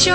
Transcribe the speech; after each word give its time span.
xin 0.00 0.14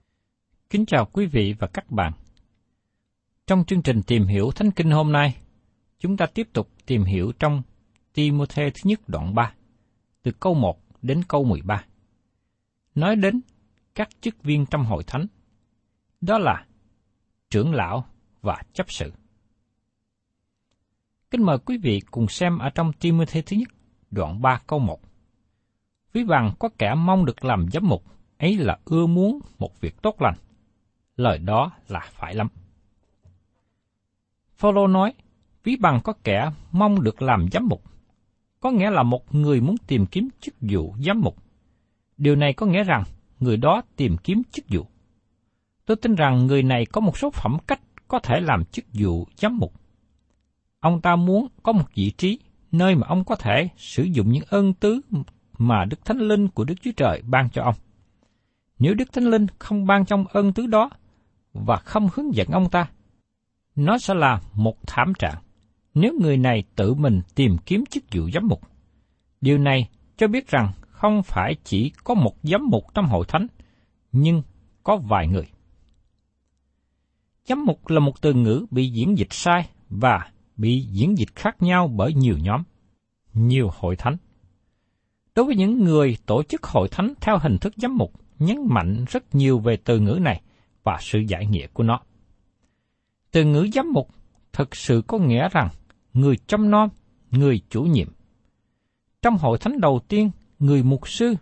Kính 0.71 0.85
chào 0.85 1.05
quý 1.05 1.25
vị 1.25 1.55
và 1.59 1.67
các 1.67 1.91
bạn. 1.91 2.13
Trong 3.47 3.63
chương 3.65 3.81
trình 3.81 4.01
tìm 4.07 4.25
hiểu 4.25 4.51
Thánh 4.51 4.71
Kinh 4.71 4.91
hôm 4.91 5.11
nay, 5.11 5.35
chúng 5.99 6.17
ta 6.17 6.25
tiếp 6.25 6.47
tục 6.53 6.69
tìm 6.85 7.03
hiểu 7.03 7.31
trong 7.39 7.61
Timothée 8.13 8.69
thứ 8.69 8.81
nhất 8.83 8.99
đoạn 9.07 9.35
3, 9.35 9.53
từ 10.23 10.31
câu 10.39 10.53
1 10.53 10.79
đến 11.01 11.23
câu 11.27 11.43
13. 11.43 11.83
Nói 12.95 13.15
đến 13.15 13.41
các 13.95 14.09
chức 14.21 14.43
viên 14.43 14.65
trong 14.65 14.85
hội 14.85 15.03
thánh, 15.07 15.27
đó 16.21 16.37
là 16.37 16.65
trưởng 17.49 17.73
lão 17.73 18.05
và 18.41 18.63
chấp 18.73 18.91
sự. 18.91 19.13
Kính 21.31 21.45
mời 21.45 21.57
quý 21.57 21.77
vị 21.77 22.01
cùng 22.11 22.27
xem 22.27 22.57
ở 22.57 22.69
trong 22.69 22.93
Timothée 22.93 23.41
thứ 23.41 23.57
nhất, 23.57 23.67
đoạn 24.11 24.41
3 24.41 24.61
câu 24.67 24.79
1. 24.79 24.99
Ví 26.13 26.23
bằng 26.23 26.53
có 26.59 26.69
kẻ 26.77 26.95
mong 26.95 27.25
được 27.25 27.45
làm 27.45 27.65
giám 27.71 27.87
mục, 27.87 28.03
ấy 28.37 28.57
là 28.57 28.79
ưa 28.85 29.05
muốn 29.05 29.39
một 29.59 29.81
việc 29.81 30.01
tốt 30.01 30.21
lành. 30.21 30.35
Lời 31.21 31.37
đó 31.37 31.71
là 31.87 32.07
phải 32.11 32.35
lắm. 32.35 32.47
Phaolô 34.57 34.87
nói, 34.87 35.13
ví 35.63 35.75
bằng 35.75 35.99
có 36.03 36.13
kẻ 36.23 36.51
mong 36.71 37.03
được 37.03 37.21
làm 37.21 37.47
giám 37.51 37.67
mục, 37.67 37.83
có 38.59 38.71
nghĩa 38.71 38.89
là 38.89 39.03
một 39.03 39.35
người 39.35 39.61
muốn 39.61 39.75
tìm 39.87 40.05
kiếm 40.05 40.29
chức 40.39 40.55
vụ 40.61 40.95
giám 41.05 41.21
mục. 41.21 41.35
Điều 42.17 42.35
này 42.35 42.53
có 42.53 42.65
nghĩa 42.65 42.83
rằng 42.83 43.03
người 43.39 43.57
đó 43.57 43.81
tìm 43.95 44.17
kiếm 44.17 44.41
chức 44.51 44.65
vụ. 44.69 44.85
Tôi 45.85 45.97
tin 45.97 46.15
rằng 46.15 46.47
người 46.47 46.63
này 46.63 46.85
có 46.85 47.01
một 47.01 47.17
số 47.17 47.29
phẩm 47.31 47.57
cách 47.67 47.81
có 48.07 48.19
thể 48.19 48.39
làm 48.39 48.65
chức 48.65 48.85
vụ 48.93 49.27
giám 49.37 49.57
mục. 49.57 49.73
Ông 50.79 51.01
ta 51.01 51.15
muốn 51.15 51.47
có 51.63 51.71
một 51.71 51.85
vị 51.95 52.11
trí 52.17 52.39
nơi 52.71 52.95
mà 52.95 53.07
ông 53.07 53.23
có 53.23 53.35
thể 53.35 53.69
sử 53.77 54.03
dụng 54.03 54.31
những 54.31 54.43
ơn 54.49 54.73
tứ 54.73 55.01
mà 55.57 55.85
Đức 55.85 56.05
Thánh 56.05 56.19
Linh 56.19 56.47
của 56.47 56.63
Đức 56.63 56.75
Chúa 56.81 56.91
Trời 56.97 57.21
ban 57.27 57.49
cho 57.49 57.63
ông. 57.63 57.75
Nếu 58.79 58.93
Đức 58.93 59.13
Thánh 59.13 59.25
Linh 59.25 59.47
không 59.59 59.85
ban 59.85 60.05
trong 60.05 60.25
ơn 60.27 60.53
tứ 60.53 60.67
đó 60.67 60.89
và 61.53 61.75
không 61.75 62.09
hướng 62.13 62.35
dẫn 62.35 62.47
ông 62.47 62.69
ta, 62.69 62.89
nó 63.75 63.97
sẽ 63.97 64.13
là 64.13 64.41
một 64.53 64.77
thảm 64.87 65.13
trạng 65.19 65.41
nếu 65.93 66.13
người 66.21 66.37
này 66.37 66.63
tự 66.75 66.93
mình 66.93 67.21
tìm 67.35 67.57
kiếm 67.65 67.83
chức 67.85 68.03
vụ 68.11 68.29
giám 68.33 68.47
mục. 68.47 68.61
Điều 69.41 69.57
này 69.57 69.89
cho 70.17 70.27
biết 70.27 70.47
rằng 70.47 70.71
không 70.89 71.23
phải 71.23 71.55
chỉ 71.63 71.91
có 72.03 72.13
một 72.13 72.35
giám 72.43 72.69
mục 72.69 72.83
trong 72.93 73.05
hội 73.05 73.25
thánh, 73.27 73.47
nhưng 74.11 74.43
có 74.83 74.97
vài 74.97 75.27
người. 75.27 75.47
Giám 77.45 77.65
mục 77.65 77.89
là 77.89 77.99
một 77.99 78.21
từ 78.21 78.33
ngữ 78.33 78.65
bị 78.71 78.89
diễn 78.89 79.17
dịch 79.17 79.33
sai 79.33 79.69
và 79.89 80.31
bị 80.57 80.81
diễn 80.81 81.17
dịch 81.17 81.35
khác 81.35 81.61
nhau 81.61 81.87
bởi 81.87 82.13
nhiều 82.13 82.37
nhóm, 82.37 82.63
nhiều 83.33 83.69
hội 83.73 83.95
thánh. 83.95 84.17
Đối 85.35 85.45
với 85.45 85.55
những 85.55 85.83
người 85.83 86.17
tổ 86.25 86.43
chức 86.43 86.63
hội 86.63 86.87
thánh 86.89 87.13
theo 87.21 87.37
hình 87.37 87.57
thức 87.57 87.73
giám 87.77 87.97
mục, 87.97 88.13
nhấn 88.39 88.57
mạnh 88.67 89.05
rất 89.09 89.35
nhiều 89.35 89.59
về 89.59 89.77
từ 89.77 89.99
ngữ 89.99 90.19
này 90.21 90.41
và 90.83 90.97
sự 90.99 91.19
giải 91.19 91.45
nghĩa 91.45 91.67
của 91.67 91.83
nó. 91.83 91.99
Từ 93.31 93.45
ngữ 93.45 93.67
giám 93.73 93.91
mục 93.93 94.09
thực 94.53 94.75
sự 94.75 95.03
có 95.07 95.17
nghĩa 95.17 95.49
rằng 95.49 95.69
người 96.13 96.37
chăm 96.47 96.71
nom, 96.71 96.89
người 97.31 97.61
chủ 97.69 97.83
nhiệm. 97.83 98.07
Trong 99.21 99.37
hội 99.37 99.57
thánh 99.57 99.81
đầu 99.81 99.99
tiên, 100.07 100.31
người 100.59 100.83
mục 100.83 101.07
sư 101.07 101.35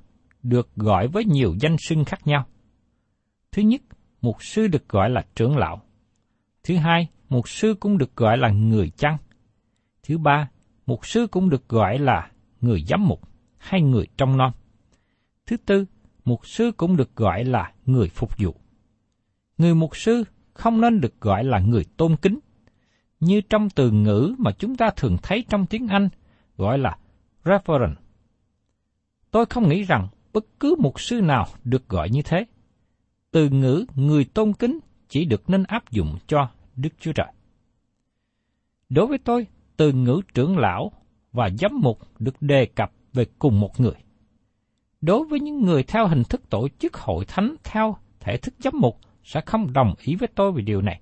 được 0.43 0.69
gọi 0.75 1.07
với 1.07 1.25
nhiều 1.25 1.55
danh 1.59 1.75
xưng 1.77 2.05
khác 2.05 2.27
nhau. 2.27 2.45
Thứ 3.51 3.61
nhất, 3.61 3.81
mục 4.21 4.43
sư 4.43 4.67
được 4.67 4.89
gọi 4.89 5.09
là 5.09 5.25
trưởng 5.35 5.57
lão. 5.57 5.81
Thứ 6.63 6.75
hai, 6.75 7.07
mục 7.29 7.49
sư 7.49 7.75
cũng 7.79 7.97
được 7.97 8.15
gọi 8.15 8.37
là 8.37 8.49
người 8.49 8.89
chăn. 8.89 9.17
Thứ 10.03 10.17
ba, 10.17 10.49
mục 10.85 11.05
sư 11.05 11.27
cũng 11.31 11.49
được 11.49 11.69
gọi 11.69 11.99
là 11.99 12.31
người 12.61 12.83
giám 12.87 13.07
mục 13.07 13.21
hay 13.57 13.81
người 13.81 14.07
trong 14.17 14.37
nom. 14.37 14.51
Thứ 15.45 15.57
tư, 15.57 15.85
mục 16.25 16.47
sư 16.47 16.71
cũng 16.77 16.97
được 16.97 17.15
gọi 17.15 17.43
là 17.43 17.73
người 17.85 18.09
phục 18.09 18.37
vụ. 18.37 18.55
Người 19.59 19.75
mục 19.75 19.97
sư 19.97 20.23
không 20.53 20.81
nên 20.81 21.01
được 21.01 21.21
gọi 21.21 21.43
là 21.43 21.59
người 21.59 21.85
tôn 21.97 22.15
kính, 22.15 22.39
như 23.19 23.41
trong 23.41 23.69
từ 23.69 23.91
ngữ 23.91 24.35
mà 24.37 24.51
chúng 24.51 24.75
ta 24.75 24.89
thường 24.95 25.17
thấy 25.23 25.45
trong 25.49 25.65
tiếng 25.65 25.87
Anh 25.87 26.09
gọi 26.57 26.77
là 26.77 26.97
reverend. 27.45 27.97
Tôi 29.31 29.45
không 29.45 29.69
nghĩ 29.69 29.83
rằng 29.83 30.07
bất 30.33 30.45
cứ 30.59 30.75
mục 30.79 30.99
sư 31.01 31.21
nào 31.21 31.47
được 31.63 31.89
gọi 31.89 32.09
như 32.09 32.21
thế. 32.21 32.45
Từ 33.31 33.49
ngữ 33.49 33.85
người 33.95 34.25
tôn 34.25 34.53
kính 34.53 34.79
chỉ 35.09 35.25
được 35.25 35.49
nên 35.49 35.63
áp 35.63 35.91
dụng 35.91 36.17
cho 36.27 36.49
Đức 36.75 36.89
Chúa 36.99 37.13
Trời. 37.13 37.31
Đối 38.89 39.07
với 39.07 39.17
tôi, 39.17 39.47
từ 39.77 39.91
ngữ 39.91 40.21
trưởng 40.33 40.57
lão 40.57 40.91
và 41.31 41.49
giám 41.59 41.71
mục 41.81 41.99
được 42.19 42.41
đề 42.41 42.65
cập 42.65 42.91
về 43.13 43.25
cùng 43.39 43.59
một 43.59 43.79
người. 43.79 43.95
Đối 45.01 45.25
với 45.25 45.39
những 45.39 45.61
người 45.61 45.83
theo 45.83 46.07
hình 46.07 46.23
thức 46.23 46.49
tổ 46.49 46.67
chức 46.79 46.97
hội 46.97 47.25
thánh 47.25 47.55
theo 47.63 47.97
thể 48.19 48.37
thức 48.37 48.53
giám 48.59 48.73
mục 48.77 48.99
sẽ 49.29 49.41
không 49.45 49.73
đồng 49.73 49.93
ý 50.01 50.15
với 50.15 50.29
tôi 50.35 50.51
về 50.51 50.61
điều 50.61 50.81
này. 50.81 51.01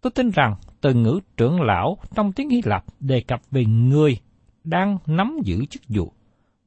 Tôi 0.00 0.10
tin 0.10 0.30
rằng 0.30 0.54
từ 0.80 0.94
ngữ 0.94 1.20
trưởng 1.36 1.60
lão 1.60 1.98
trong 2.14 2.32
tiếng 2.32 2.50
Hy 2.50 2.62
Lạp 2.64 2.84
đề 3.00 3.20
cập 3.20 3.40
về 3.50 3.64
người 3.64 4.18
đang 4.64 4.98
nắm 5.06 5.38
giữ 5.44 5.66
chức 5.66 5.82
vụ, 5.88 6.12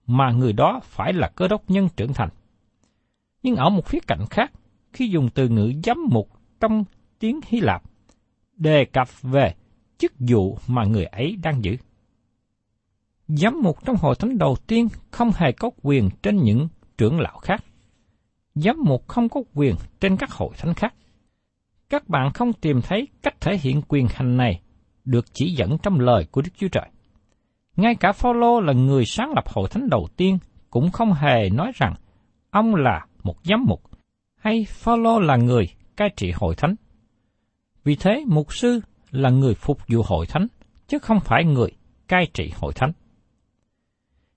mà 0.07 0.31
người 0.31 0.53
đó 0.53 0.79
phải 0.83 1.13
là 1.13 1.31
cơ 1.35 1.47
đốc 1.47 1.69
nhân 1.69 1.89
trưởng 1.95 2.13
thành. 2.13 2.29
Nhưng 3.43 3.55
ở 3.55 3.69
một 3.69 3.87
khía 3.87 3.99
cạnh 4.07 4.25
khác, 4.29 4.51
khi 4.93 5.07
dùng 5.07 5.29
từ 5.33 5.49
ngữ 5.49 5.73
giám 5.83 5.97
mục 6.09 6.29
trong 6.59 6.83
tiếng 7.19 7.39
Hy 7.47 7.59
Lạp, 7.59 7.83
đề 8.55 8.85
cập 8.85 9.21
về 9.21 9.55
chức 9.97 10.13
vụ 10.19 10.57
mà 10.67 10.85
người 10.85 11.05
ấy 11.05 11.35
đang 11.43 11.63
giữ. 11.63 11.75
Giám 13.27 13.61
mục 13.61 13.85
trong 13.85 13.95
hội 13.95 14.15
thánh 14.15 14.37
đầu 14.37 14.55
tiên 14.67 14.87
không 15.11 15.31
hề 15.35 15.51
có 15.51 15.69
quyền 15.81 16.09
trên 16.21 16.37
những 16.37 16.67
trưởng 16.97 17.19
lão 17.19 17.37
khác. 17.37 17.63
Giám 18.55 18.75
mục 18.85 19.07
không 19.07 19.29
có 19.29 19.41
quyền 19.53 19.75
trên 19.99 20.17
các 20.17 20.31
hội 20.31 20.49
thánh 20.57 20.73
khác. 20.73 20.93
Các 21.89 22.09
bạn 22.09 22.33
không 22.33 22.53
tìm 22.53 22.81
thấy 22.81 23.07
cách 23.21 23.41
thể 23.41 23.57
hiện 23.57 23.81
quyền 23.87 24.07
hành 24.09 24.37
này 24.37 24.61
được 25.05 25.33
chỉ 25.33 25.53
dẫn 25.53 25.77
trong 25.83 25.99
lời 25.99 26.25
của 26.31 26.41
Đức 26.41 26.51
Chúa 26.57 26.67
Trời. 26.67 26.89
Ngay 27.75 27.95
cả 27.95 28.11
Phaolô 28.11 28.61
là 28.61 28.73
người 28.73 29.05
sáng 29.05 29.31
lập 29.35 29.49
hội 29.49 29.69
thánh 29.69 29.89
đầu 29.89 30.07
tiên 30.17 30.37
cũng 30.69 30.91
không 30.91 31.13
hề 31.13 31.49
nói 31.49 31.71
rằng 31.75 31.95
ông 32.49 32.75
là 32.75 33.05
một 33.23 33.35
giám 33.43 33.65
mục 33.67 33.81
hay 34.35 34.65
Phaolô 34.69 35.19
là 35.19 35.35
người 35.35 35.69
cai 35.97 36.09
trị 36.15 36.31
hội 36.35 36.55
thánh. 36.55 36.75
Vì 37.83 37.95
thế, 37.95 38.23
mục 38.27 38.53
sư 38.53 38.79
là 39.11 39.29
người 39.29 39.55
phục 39.55 39.79
vụ 39.87 40.01
hội 40.05 40.25
thánh, 40.25 40.47
chứ 40.87 40.99
không 40.99 41.19
phải 41.19 41.45
người 41.45 41.71
cai 42.07 42.27
trị 42.33 42.51
hội 42.55 42.73
thánh. 42.73 42.91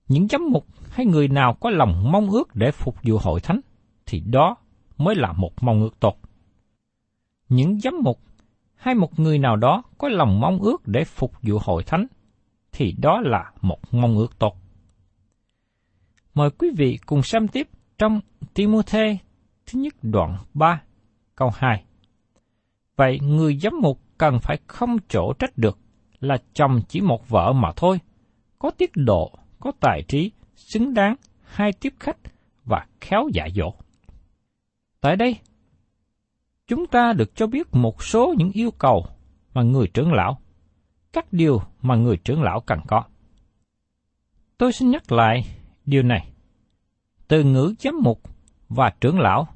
Những 0.07 0.27
giám 0.27 0.41
mục 0.51 0.65
hay 0.89 1.05
người 1.05 1.27
nào 1.27 1.53
có 1.59 1.69
lòng 1.69 2.11
mong 2.11 2.29
ước 2.29 2.55
để 2.55 2.71
phục 2.71 2.95
vụ 3.03 3.17
hội 3.17 3.39
thánh, 3.39 3.59
thì 4.07 4.19
đó 4.19 4.55
mới 4.97 5.15
là 5.15 5.33
một 5.33 5.63
mong 5.63 5.81
ước 5.81 5.99
tốt. 5.99 6.17
Những 7.49 7.79
giám 7.79 7.93
mục 8.03 8.19
hay 8.75 8.95
một 8.95 9.19
người 9.19 9.39
nào 9.39 9.55
đó 9.55 9.83
có 9.97 10.09
lòng 10.09 10.39
mong 10.39 10.59
ước 10.59 10.87
để 10.87 11.03
phục 11.03 11.33
vụ 11.41 11.59
hội 11.61 11.83
thánh, 11.83 12.07
thì 12.71 12.95
đó 12.97 13.21
là 13.21 13.51
một 13.61 13.79
mong 13.91 14.17
ước 14.17 14.39
tốt. 14.39 14.55
Mời 16.33 16.49
quý 16.49 16.69
vị 16.77 16.99
cùng 17.05 17.21
xem 17.21 17.47
tiếp 17.47 17.67
trong 17.97 18.19
Timôthê 18.53 19.17
thứ 19.65 19.79
nhất 19.79 19.93
đoạn 20.01 20.37
3, 20.53 20.81
câu 21.35 21.51
2. 21.55 21.83
Vậy 22.95 23.19
người 23.19 23.57
giám 23.57 23.73
mục 23.81 23.99
cần 24.17 24.39
phải 24.39 24.57
không 24.67 24.97
chỗ 25.09 25.33
trách 25.39 25.57
được 25.57 25.77
là 26.19 26.37
chồng 26.53 26.81
chỉ 26.87 27.01
một 27.01 27.29
vợ 27.29 27.53
mà 27.53 27.71
thôi, 27.75 27.99
có 28.59 28.71
tiết 28.71 28.91
độ, 28.95 29.31
có 29.59 29.71
tài 29.79 30.03
trí, 30.07 30.31
xứng 30.55 30.93
đáng, 30.93 31.15
hai 31.43 31.73
tiếp 31.73 31.93
khách 31.99 32.17
và 32.65 32.85
khéo 33.01 33.29
dạy 33.33 33.51
dỗ. 33.55 33.73
Tại 35.07 35.15
đây, 35.15 35.39
chúng 36.67 36.87
ta 36.87 37.13
được 37.13 37.35
cho 37.35 37.47
biết 37.47 37.67
một 37.71 38.03
số 38.03 38.33
những 38.37 38.51
yêu 38.51 38.71
cầu 38.71 39.05
mà 39.53 39.61
người 39.63 39.87
trưởng 39.87 40.13
lão, 40.13 40.39
các 41.13 41.33
điều 41.33 41.61
mà 41.81 41.95
người 41.95 42.17
trưởng 42.17 42.41
lão 42.41 42.59
cần 42.59 42.79
có. 42.87 43.03
Tôi 44.57 44.73
xin 44.73 44.91
nhắc 44.91 45.11
lại 45.11 45.45
điều 45.85 46.03
này. 46.03 46.29
Từ 47.27 47.43
ngữ 47.43 47.75
giám 47.79 47.99
mục 48.03 48.21
và 48.69 48.93
trưởng 49.01 49.19
lão, 49.19 49.47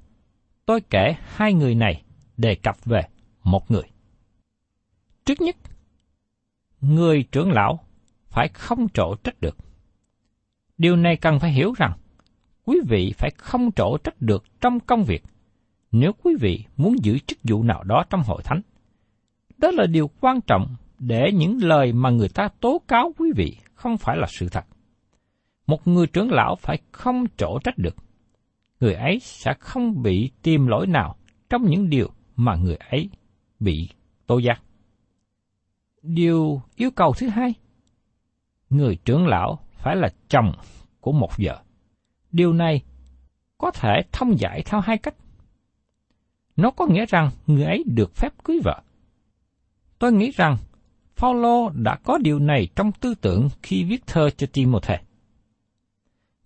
tôi 0.66 0.82
kể 0.82 1.16
hai 1.24 1.54
người 1.54 1.76
này 1.76 2.04
đề 2.38 2.56
cập 2.56 2.86
về 2.86 3.02
một 3.44 3.72
người. 3.72 3.90
Trước 5.26 5.42
nhất, 5.42 5.56
người 6.82 7.24
trưởng 7.32 7.52
lão 7.52 7.80
phải 8.30 8.48
không 8.48 8.90
trổ 8.90 9.16
trách 9.16 9.42
được. 9.42 9.58
Điều 10.78 10.96
này 10.96 11.18
cần 11.18 11.40
phải 11.40 11.52
hiểu 11.52 11.74
rằng, 11.78 11.94
quý 12.66 12.80
vị 12.88 13.14
phải 13.18 13.32
không 13.38 13.72
trổ 13.72 13.98
trách 13.98 14.22
được 14.22 14.44
trong 14.62 14.80
công 14.80 15.04
việc 15.04 15.24
nếu 15.92 16.12
quý 16.24 16.36
vị 16.40 16.66
muốn 16.78 17.04
giữ 17.04 17.20
chức 17.20 17.38
vụ 17.44 17.64
nào 17.64 17.84
đó 17.84 18.04
trong 18.10 18.22
hội 18.26 18.42
thánh. 18.44 18.62
Đó 19.58 19.72
là 19.72 19.86
điều 19.86 20.10
quan 20.20 20.42
trọng 20.42 20.76
để 21.00 21.32
những 21.34 21.64
lời 21.64 21.94
mà 21.94 22.10
người 22.10 22.30
ta 22.30 22.50
tố 22.60 22.82
cáo 22.88 23.14
quý 23.18 23.32
vị 23.36 23.58
không 23.74 23.98
phải 23.98 24.18
là 24.18 24.28
sự 24.30 24.50
thật. 24.50 24.66
Một 25.68 25.88
người 25.88 26.08
trưởng 26.08 26.32
lão 26.32 26.56
phải 26.56 26.80
không 26.92 27.26
trổ 27.38 27.60
trách 27.64 27.78
được. 27.78 27.96
Người 28.80 28.94
ấy 28.94 29.20
sẽ 29.20 29.54
không 29.60 30.02
bị 30.04 30.32
tìm 30.42 30.68
lỗi 30.68 30.88
nào 30.88 31.16
trong 31.50 31.66
những 31.66 31.90
điều 31.90 32.10
mà 32.36 32.56
người 32.56 32.76
ấy 32.76 33.10
bị 33.60 33.90
tố 34.28 34.38
giác. 34.38 34.62
Điều 36.02 36.62
yêu 36.76 36.92
cầu 36.92 37.14
thứ 37.18 37.28
hai, 37.28 37.54
người 38.70 38.96
trưởng 39.06 39.28
lão 39.28 39.60
phải 39.72 39.96
là 39.96 40.10
chồng 40.30 40.52
của 41.00 41.12
một 41.12 41.30
vợ. 41.38 41.64
Điều 42.32 42.54
này 42.54 42.82
có 43.58 43.72
thể 43.72 44.02
thông 44.12 44.40
giải 44.40 44.64
theo 44.66 44.82
hai 44.82 44.98
cách. 44.98 45.16
Nó 46.56 46.72
có 46.72 46.86
nghĩa 46.86 47.06
rằng 47.06 47.30
người 47.48 47.64
ấy 47.64 47.84
được 47.88 48.16
phép 48.16 48.34
cưới 48.44 48.60
vợ. 48.64 48.82
Tôi 50.00 50.14
nghĩ 50.14 50.32
rằng 50.32 50.58
Paulo 51.18 51.70
đã 51.70 51.96
có 52.04 52.18
điều 52.18 52.40
này 52.40 52.68
trong 52.76 52.92
tư 52.92 53.14
tưởng 53.22 53.50
khi 53.64 53.84
viết 53.84 54.08
thơ 54.08 54.30
cho 54.30 54.48
Timothy. 54.54 54.96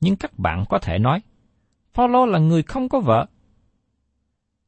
Nhưng 0.01 0.15
các 0.15 0.39
bạn 0.39 0.65
có 0.69 0.79
thể 0.79 0.99
nói, 0.99 1.21
Paulo 1.93 2.25
là 2.25 2.39
người 2.39 2.63
không 2.63 2.89
có 2.89 2.99
vợ. 2.99 3.25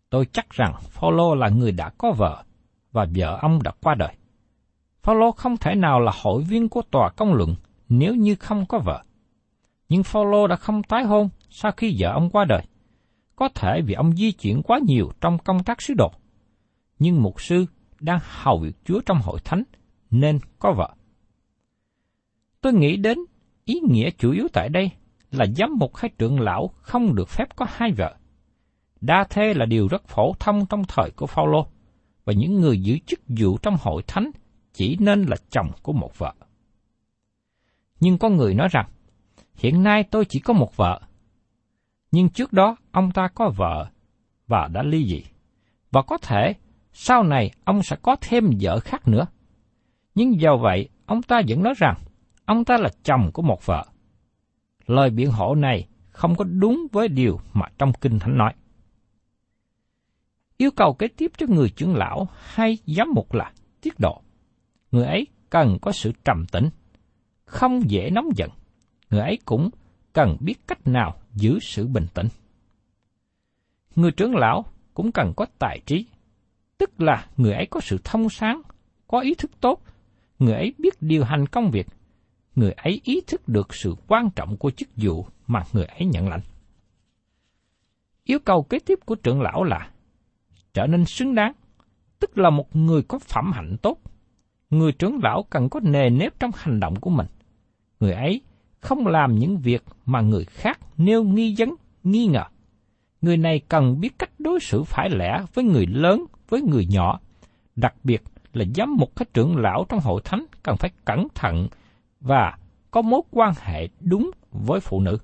Tôi 0.10 0.26
chắc 0.26 0.50
rằng 0.50 0.74
Paulo 1.00 1.36
là 1.36 1.50
người 1.50 1.72
đã 1.72 1.90
có 1.98 2.12
vợ 2.12 2.44
và 2.92 3.08
vợ 3.16 3.38
ông 3.42 3.64
đã 3.64 3.72
qua 3.84 3.96
đời. 3.96 4.16
Paulo 5.04 5.32
không 5.32 5.58
thể 5.58 5.76
nào 5.76 6.00
là 6.00 6.12
hội 6.22 6.44
viên 6.44 6.70
của 6.70 6.82
tòa 6.82 7.10
công 7.10 7.34
luận 7.34 7.56
nếu 7.90 8.16
như 8.16 8.36
không 8.36 8.66
có 8.66 8.80
vợ. 8.80 9.04
Nhưng 9.90 10.04
Paulo 10.04 10.48
đã 10.48 10.56
không 10.56 10.84
tái 10.84 11.04
hôn 11.04 11.30
sau 11.50 11.72
khi 11.72 11.96
vợ 12.00 12.12
ông 12.12 12.30
qua 12.30 12.46
đời. 12.46 12.62
Có 13.38 13.50
thể 13.56 13.82
vì 13.82 13.94
ông 13.94 14.16
di 14.16 14.32
chuyển 14.32 14.62
quá 14.64 14.80
nhiều 14.88 15.12
trong 15.22 15.38
công 15.38 15.64
tác 15.64 15.82
sứ 15.82 15.94
đồ. 15.94 16.12
Nhưng 17.00 17.24
mục 17.24 17.42
sư 17.42 17.66
đang 18.00 18.20
hầu 18.22 18.60
việc 18.60 18.76
Chúa 18.86 19.02
trong 19.06 19.18
hội 19.22 19.40
thánh 19.44 19.64
nên 20.12 20.40
có 20.60 20.74
vợ. 20.78 20.96
Tôi 22.62 22.74
nghĩ 22.74 22.98
đến 22.98 23.18
ý 23.66 23.80
nghĩa 23.90 24.10
chủ 24.18 24.32
yếu 24.32 24.48
tại 24.54 24.70
đây 24.70 24.92
là 25.32 25.46
giám 25.58 25.70
mục 25.80 25.96
hay 25.96 26.12
trưởng 26.18 26.40
lão 26.40 26.70
không 26.82 27.16
được 27.16 27.30
phép 27.30 27.56
có 27.56 27.66
hai 27.70 27.92
vợ. 27.92 28.16
Đa 29.02 29.24
thê 29.30 29.54
là 29.54 29.66
điều 29.66 29.88
rất 29.88 30.08
phổ 30.08 30.34
thông 30.40 30.66
trong 30.66 30.84
thời 30.88 31.12
của 31.12 31.28
Phaolô 31.28 31.68
và 32.26 32.34
những 32.34 32.62
người 32.62 32.82
giữ 32.82 32.98
chức 33.06 33.20
vụ 33.28 33.58
trong 33.58 33.78
hội 33.82 34.04
thánh 34.08 34.32
chỉ 34.74 34.98
nên 35.00 35.24
là 35.24 35.36
chồng 35.50 35.72
của 35.82 35.94
một 35.94 36.18
vợ. 36.18 36.34
Nhưng 38.00 38.18
có 38.18 38.30
người 38.30 38.54
nói 38.54 38.68
rằng, 38.72 38.90
hiện 39.56 39.84
nay 39.84 40.04
tôi 40.04 40.26
chỉ 40.26 40.40
có 40.40 40.54
một 40.54 40.76
vợ, 40.78 41.02
nhưng 42.12 42.30
trước 42.30 42.54
đó 42.54 42.76
ông 42.92 43.12
ta 43.12 43.28
có 43.28 43.50
vợ 43.56 43.88
và 44.48 44.68
đã 44.68 44.84
ly 44.84 45.06
dị, 45.08 45.24
và 45.92 46.02
có 46.02 46.18
thể 46.18 46.54
sau 46.94 47.24
này 47.24 47.52
ông 47.64 47.84
sẽ 47.84 47.96
có 48.02 48.16
thêm 48.22 48.50
vợ 48.62 48.80
khác 48.80 49.08
nữa. 49.08 49.26
Nhưng 50.16 50.42
do 50.42 50.58
vậy, 50.58 50.90
ông 51.06 51.22
ta 51.22 51.42
vẫn 51.48 51.64
nói 51.64 51.74
rằng, 51.78 51.96
ông 52.46 52.66
ta 52.66 52.78
là 52.78 52.90
chồng 53.04 53.32
của 53.34 53.42
một 53.42 53.66
vợ. 53.66 53.86
Lời 54.88 55.10
biện 55.10 55.32
hộ 55.32 55.56
này 55.56 55.88
không 56.10 56.36
có 56.36 56.46
đúng 56.46 56.88
với 56.92 57.08
điều 57.08 57.40
mà 57.54 57.66
trong 57.78 57.94
Kinh 58.02 58.20
Thánh 58.20 58.38
nói. 58.38 58.54
Yêu 60.58 60.72
cầu 60.72 60.94
kế 60.94 61.08
tiếp 61.08 61.32
cho 61.38 61.46
người 61.50 61.70
trưởng 61.70 61.96
lão 61.96 62.28
hay 62.38 62.78
giám 62.86 63.08
mục 63.16 63.34
là 63.34 63.52
tiết 63.82 64.00
độ. 64.00 64.22
Người 64.92 65.06
ấy 65.06 65.28
cần 65.50 65.78
có 65.82 65.92
sự 65.92 66.12
trầm 66.26 66.46
tĩnh, 66.52 66.70
không 67.46 67.90
dễ 67.90 68.10
nóng 68.10 68.30
giận. 68.36 68.50
Người 69.10 69.22
ấy 69.22 69.40
cũng 69.46 69.70
cần 70.14 70.38
biết 70.40 70.68
cách 70.68 70.88
nào 70.88 71.16
giữ 71.38 71.60
sự 71.62 71.88
bình 71.88 72.08
tĩnh. 72.14 72.28
Người 73.96 74.12
trưởng 74.12 74.36
lão 74.36 74.66
cũng 74.94 75.12
cần 75.12 75.34
có 75.36 75.46
tài 75.60 75.80
trí, 75.86 76.06
tức 76.78 77.02
là 77.02 77.28
người 77.38 77.54
ấy 77.54 77.66
có 77.66 77.80
sự 77.80 77.98
thông 78.04 78.30
sáng, 78.30 78.62
có 79.08 79.20
ý 79.20 79.36
thức 79.36 79.52
tốt, 79.62 79.84
người 80.40 80.54
ấy 80.54 80.74
biết 80.78 81.02
điều 81.02 81.24
hành 81.24 81.48
công 81.48 81.72
việc, 81.72 81.88
người 82.56 82.72
ấy 82.72 83.02
ý 83.04 83.22
thức 83.28 83.48
được 83.48 83.76
sự 83.76 83.96
quan 84.08 84.30
trọng 84.36 84.58
của 84.58 84.72
chức 84.72 84.90
vụ 84.96 85.26
mà 85.48 85.64
người 85.74 85.86
ấy 85.86 86.06
nhận 86.06 86.30
lãnh. 86.30 86.42
Yêu 88.24 88.40
cầu 88.40 88.64
kế 88.64 88.80
tiếp 88.80 89.00
của 89.06 89.16
trưởng 89.16 89.42
lão 89.42 89.64
là 89.64 89.92
trở 90.74 90.88
nên 90.88 91.06
xứng 91.06 91.36
đáng, 91.36 91.54
tức 92.20 92.38
là 92.38 92.50
một 92.50 92.76
người 92.76 93.04
có 93.04 93.20
phẩm 93.20 93.52
hạnh 93.52 93.76
tốt. 93.82 93.98
Người 94.70 94.92
trưởng 94.92 95.20
lão 95.24 95.44
cần 95.50 95.70
có 95.70 95.80
nề 95.84 96.10
nếp 96.10 96.40
trong 96.40 96.52
hành 96.56 96.80
động 96.80 96.96
của 96.96 97.10
mình. 97.10 97.28
Người 98.00 98.14
ấy 98.14 98.42
không 98.80 99.08
làm 99.08 99.36
những 99.36 99.58
việc 99.58 99.84
mà 100.06 100.22
người 100.22 100.46
khác 100.46 100.77
nêu 100.98 101.24
nghi 101.24 101.56
vấn, 101.58 101.76
nghi 102.04 102.26
ngờ. 102.26 102.44
Người 103.22 103.38
này 103.38 103.60
cần 103.60 104.00
biết 104.00 104.20
cách 104.20 104.32
đối 104.40 104.60
xử 104.60 104.84
phải 104.84 105.10
lẽ 105.10 105.46
với 105.54 105.66
người 105.66 105.86
lớn, 105.86 106.26
với 106.50 106.62
người 106.62 106.86
nhỏ. 106.86 107.20
Đặc 107.76 107.96
biệt 108.04 108.24
là 108.54 108.66
giám 108.76 108.96
mục 108.96 109.16
các 109.16 109.34
trưởng 109.34 109.58
lão 109.58 109.86
trong 109.90 110.00
hội 110.00 110.22
thánh 110.26 110.46
cần 110.64 110.78
phải 110.78 110.92
cẩn 111.06 111.28
thận 111.36 111.68
và 112.20 112.58
có 112.92 113.02
mối 113.02 113.22
quan 113.32 113.54
hệ 113.62 113.88
đúng 114.00 114.32
với 114.52 114.80
phụ 114.80 115.02
nữ. 115.02 115.18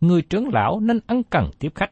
Người 0.00 0.22
trưởng 0.22 0.48
lão 0.48 0.80
nên 0.80 1.00
ân 1.06 1.22
cần 1.22 1.50
tiếp 1.58 1.72
khách, 1.74 1.90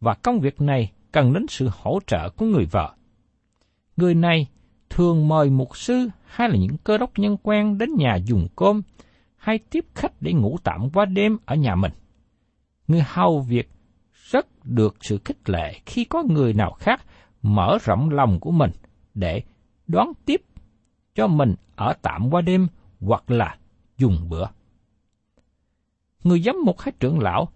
và 0.00 0.14
công 0.14 0.40
việc 0.40 0.60
này 0.60 0.92
cần 1.12 1.32
đến 1.32 1.46
sự 1.48 1.70
hỗ 1.72 1.98
trợ 2.06 2.30
của 2.30 2.46
người 2.46 2.64
vợ. 2.64 2.94
Người 3.96 4.14
này 4.14 4.46
thường 4.90 5.28
mời 5.28 5.50
mục 5.50 5.76
sư 5.76 6.08
hay 6.24 6.48
là 6.48 6.56
những 6.56 6.76
cơ 6.84 6.98
đốc 6.98 7.18
nhân 7.18 7.36
quen 7.42 7.78
đến 7.78 7.90
nhà 7.98 8.16
dùng 8.16 8.48
cơm 8.56 8.82
hay 9.40 9.58
tiếp 9.58 9.86
khách 9.94 10.22
để 10.22 10.32
ngủ 10.32 10.58
tạm 10.64 10.90
qua 10.90 11.04
đêm 11.04 11.38
ở 11.44 11.56
nhà 11.56 11.74
mình. 11.74 11.92
Người 12.88 13.02
hầu 13.06 13.40
việc 13.40 13.70
rất 14.12 14.46
được 14.64 14.96
sự 15.00 15.18
khích 15.24 15.50
lệ 15.50 15.80
khi 15.86 16.04
có 16.04 16.22
người 16.28 16.52
nào 16.52 16.72
khác 16.72 17.04
mở 17.42 17.78
rộng 17.84 18.10
lòng 18.10 18.40
của 18.40 18.50
mình 18.50 18.70
để 19.14 19.42
đón 19.86 20.12
tiếp 20.24 20.42
cho 21.14 21.26
mình 21.26 21.54
ở 21.76 21.94
tạm 22.02 22.30
qua 22.30 22.40
đêm 22.40 22.66
hoặc 23.00 23.30
là 23.30 23.58
dùng 23.98 24.28
bữa. 24.28 24.46
Người 26.24 26.42
giám 26.42 26.56
mục 26.64 26.80
hay 26.80 26.92
trưởng 27.00 27.18
lão 27.18 27.48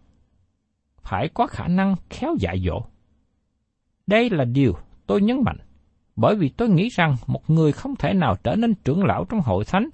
phải 1.02 1.28
có 1.28 1.46
khả 1.46 1.68
năng 1.68 1.96
khéo 2.10 2.36
dạy 2.40 2.62
dỗ. 2.66 2.82
Đây 4.06 4.30
là 4.30 4.44
điều 4.44 4.76
tôi 5.06 5.22
nhấn 5.22 5.42
mạnh, 5.44 5.58
bởi 6.16 6.36
vì 6.36 6.48
tôi 6.48 6.68
nghĩ 6.68 6.88
rằng 6.88 7.16
một 7.26 7.50
người 7.50 7.72
không 7.72 7.96
thể 7.96 8.14
nào 8.14 8.36
trở 8.44 8.56
nên 8.56 8.74
trưởng 8.74 9.04
lão 9.04 9.24
trong 9.24 9.40
hội 9.40 9.64
thánh 9.64 9.88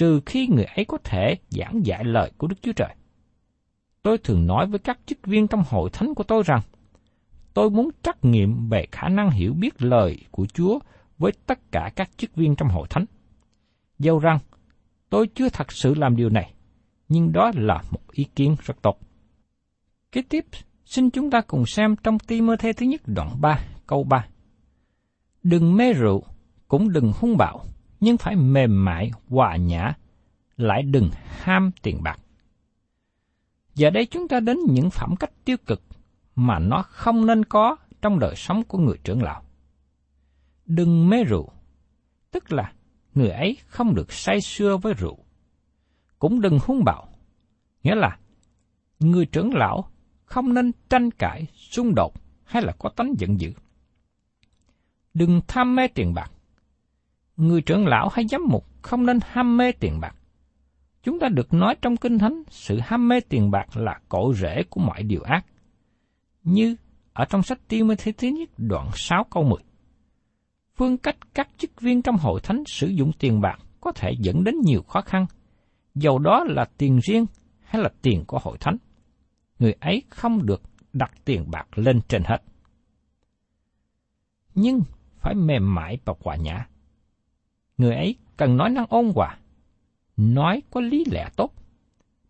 trừ 0.00 0.20
khi 0.26 0.46
người 0.46 0.64
ấy 0.64 0.84
có 0.84 0.98
thể 1.04 1.36
giảng 1.50 1.86
dạy 1.86 2.04
lời 2.04 2.32
của 2.38 2.46
Đức 2.46 2.56
Chúa 2.62 2.72
Trời. 2.72 2.94
Tôi 4.02 4.18
thường 4.18 4.46
nói 4.46 4.66
với 4.66 4.78
các 4.78 4.98
chức 5.06 5.26
viên 5.26 5.48
trong 5.48 5.62
hội 5.68 5.90
thánh 5.92 6.14
của 6.14 6.22
tôi 6.24 6.42
rằng, 6.46 6.60
tôi 7.54 7.70
muốn 7.70 7.90
trắc 8.02 8.24
nghiệm 8.24 8.68
về 8.68 8.86
khả 8.92 9.08
năng 9.08 9.30
hiểu 9.30 9.52
biết 9.52 9.82
lời 9.82 10.18
của 10.30 10.46
Chúa 10.46 10.78
với 11.18 11.32
tất 11.46 11.72
cả 11.72 11.90
các 11.96 12.10
chức 12.16 12.34
viên 12.34 12.56
trong 12.56 12.68
hội 12.68 12.86
thánh. 12.90 13.04
Dẫu 13.98 14.18
rằng, 14.18 14.38
tôi 15.10 15.26
chưa 15.26 15.48
thật 15.48 15.72
sự 15.72 15.94
làm 15.94 16.16
điều 16.16 16.28
này, 16.28 16.54
nhưng 17.08 17.32
đó 17.32 17.50
là 17.54 17.82
một 17.90 18.12
ý 18.12 18.24
kiến 18.34 18.56
rất 18.64 18.82
tốt. 18.82 18.98
Kế 20.12 20.22
tiếp, 20.22 20.44
xin 20.84 21.10
chúng 21.10 21.30
ta 21.30 21.40
cùng 21.40 21.66
xem 21.66 21.96
trong 22.02 22.18
Ti-mơ-thê 22.18 22.72
thứ 22.72 22.86
nhất 22.86 23.00
đoạn 23.06 23.40
3, 23.40 23.64
câu 23.86 24.04
3. 24.04 24.26
Đừng 25.42 25.76
mê 25.76 25.92
rượu, 25.92 26.22
cũng 26.68 26.92
đừng 26.92 27.12
hung 27.20 27.36
bạo, 27.36 27.64
nhưng 28.00 28.18
phải 28.18 28.36
mềm 28.36 28.84
mại, 28.84 29.10
hòa 29.28 29.56
nhã, 29.56 29.94
lại 30.56 30.82
đừng 30.82 31.10
ham 31.14 31.70
tiền 31.82 32.02
bạc. 32.02 32.20
Giờ 33.74 33.90
đây 33.90 34.06
chúng 34.06 34.28
ta 34.28 34.40
đến 34.40 34.58
những 34.68 34.90
phẩm 34.90 35.16
cách 35.16 35.30
tiêu 35.44 35.56
cực 35.66 35.82
mà 36.34 36.58
nó 36.58 36.82
không 36.82 37.26
nên 37.26 37.44
có 37.44 37.76
trong 38.02 38.18
đời 38.18 38.36
sống 38.36 38.62
của 38.64 38.78
người 38.78 38.98
trưởng 39.04 39.22
lão. 39.22 39.42
Đừng 40.66 41.08
mê 41.08 41.24
rượu, 41.24 41.48
tức 42.30 42.52
là 42.52 42.72
người 43.14 43.30
ấy 43.30 43.56
không 43.66 43.94
được 43.94 44.12
say 44.12 44.40
sưa 44.40 44.76
với 44.76 44.94
rượu. 44.94 45.18
Cũng 46.18 46.40
đừng 46.40 46.58
hung 46.62 46.84
bạo, 46.84 47.08
nghĩa 47.82 47.94
là 47.94 48.18
người 48.98 49.26
trưởng 49.26 49.54
lão 49.54 49.90
không 50.24 50.54
nên 50.54 50.72
tranh 50.88 51.10
cãi, 51.10 51.46
xung 51.54 51.94
đột 51.94 52.14
hay 52.44 52.62
là 52.62 52.72
có 52.78 52.88
tánh 52.88 53.14
giận 53.18 53.40
dữ. 53.40 53.52
Đừng 55.14 55.40
tham 55.48 55.76
mê 55.76 55.88
tiền 55.88 56.14
bạc. 56.14 56.32
Người 57.40 57.62
trưởng 57.62 57.86
lão 57.86 58.08
hay 58.08 58.26
giám 58.26 58.40
mục 58.48 58.66
không 58.82 59.06
nên 59.06 59.18
ham 59.22 59.56
mê 59.56 59.72
tiền 59.72 60.00
bạc. 60.00 60.14
Chúng 61.02 61.18
ta 61.18 61.28
được 61.28 61.52
nói 61.54 61.76
trong 61.82 61.96
Kinh 61.96 62.18
Thánh, 62.18 62.42
sự 62.50 62.78
ham 62.82 63.08
mê 63.08 63.20
tiền 63.20 63.50
bạc 63.50 63.76
là 63.76 64.00
cội 64.08 64.34
rễ 64.34 64.62
của 64.70 64.80
mọi 64.80 65.02
điều 65.02 65.22
ác. 65.22 65.46
Như 66.42 66.76
ở 67.12 67.24
trong 67.24 67.42
sách 67.42 67.58
Timothy 67.68 68.12
thứ 68.12 68.28
nhất 68.28 68.48
đoạn 68.56 68.90
6 68.94 69.24
câu 69.30 69.42
10. 69.42 69.58
Phương 70.76 70.98
cách 70.98 71.16
các 71.34 71.48
chức 71.58 71.80
viên 71.80 72.02
trong 72.02 72.16
hội 72.16 72.40
thánh 72.40 72.62
sử 72.66 72.86
dụng 72.86 73.12
tiền 73.18 73.40
bạc 73.40 73.58
có 73.80 73.92
thể 73.92 74.10
dẫn 74.18 74.44
đến 74.44 74.54
nhiều 74.64 74.82
khó 74.82 75.00
khăn, 75.00 75.26
dầu 75.94 76.18
đó 76.18 76.44
là 76.48 76.64
tiền 76.78 76.98
riêng 77.02 77.26
hay 77.60 77.82
là 77.82 77.88
tiền 78.02 78.24
của 78.26 78.38
hội 78.42 78.56
thánh. 78.60 78.76
Người 79.58 79.72
ấy 79.80 80.02
không 80.08 80.46
được 80.46 80.62
đặt 80.92 81.12
tiền 81.24 81.50
bạc 81.50 81.66
lên 81.74 82.00
trên 82.08 82.22
hết. 82.24 82.42
Nhưng 84.54 84.80
phải 85.16 85.34
mềm 85.34 85.74
mại 85.74 85.98
và 86.04 86.14
quả 86.22 86.36
nhã. 86.36 86.66
Người 87.80 87.94
ấy 87.94 88.16
cần 88.36 88.56
nói 88.56 88.70
năng 88.70 88.86
ôn 88.88 89.12
hòa, 89.14 89.38
nói 90.16 90.62
có 90.70 90.80
lý 90.80 91.04
lẽ 91.10 91.28
tốt. 91.36 91.52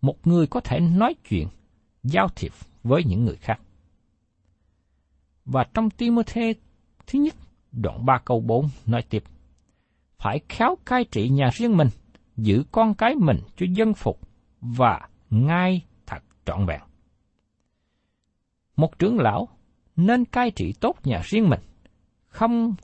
Một 0.01 0.27
người 0.27 0.47
có 0.47 0.61
thể 0.61 0.81
nói 0.81 1.15
chuyện, 1.29 1.49
giao 2.03 2.29
thiệp 2.29 2.53
với 2.83 3.05
những 3.05 3.25
người 3.25 3.37
khác. 3.37 3.61
Và 5.45 5.65
trong 5.75 5.91
Timothy 5.91 6.55
thứ 7.07 7.19
nhất, 7.19 7.35
đoạn 7.73 8.07
3 8.07 8.19
câu 8.25 8.41
4 8.41 8.69
nói 8.87 9.03
tiếp, 9.11 9.25
phải 10.19 10.41
khéo 10.49 10.77
cai 10.85 11.05
trị 11.05 11.29
nhà 11.29 11.51
riêng 11.53 11.77
mình, 11.77 11.89
giữ 12.37 12.65
con 12.73 12.95
cái 12.95 13.15
mình 13.15 13.39
cho 13.57 13.67
dân 13.75 13.95
phục 13.95 14.21
và 14.61 15.09
ngay 15.31 15.85
thật 16.07 16.23
trọn 16.45 16.67
vẹn. 16.67 16.81
Một 18.77 18.99
trưởng 18.99 19.19
lão 19.19 19.49
nên 19.97 20.25
cai 20.25 20.51
trị 20.51 20.75
tốt 20.81 20.97
nhà 21.05 21.21
riêng 21.25 21.49
mình, 21.49 21.61
không 22.27 22.75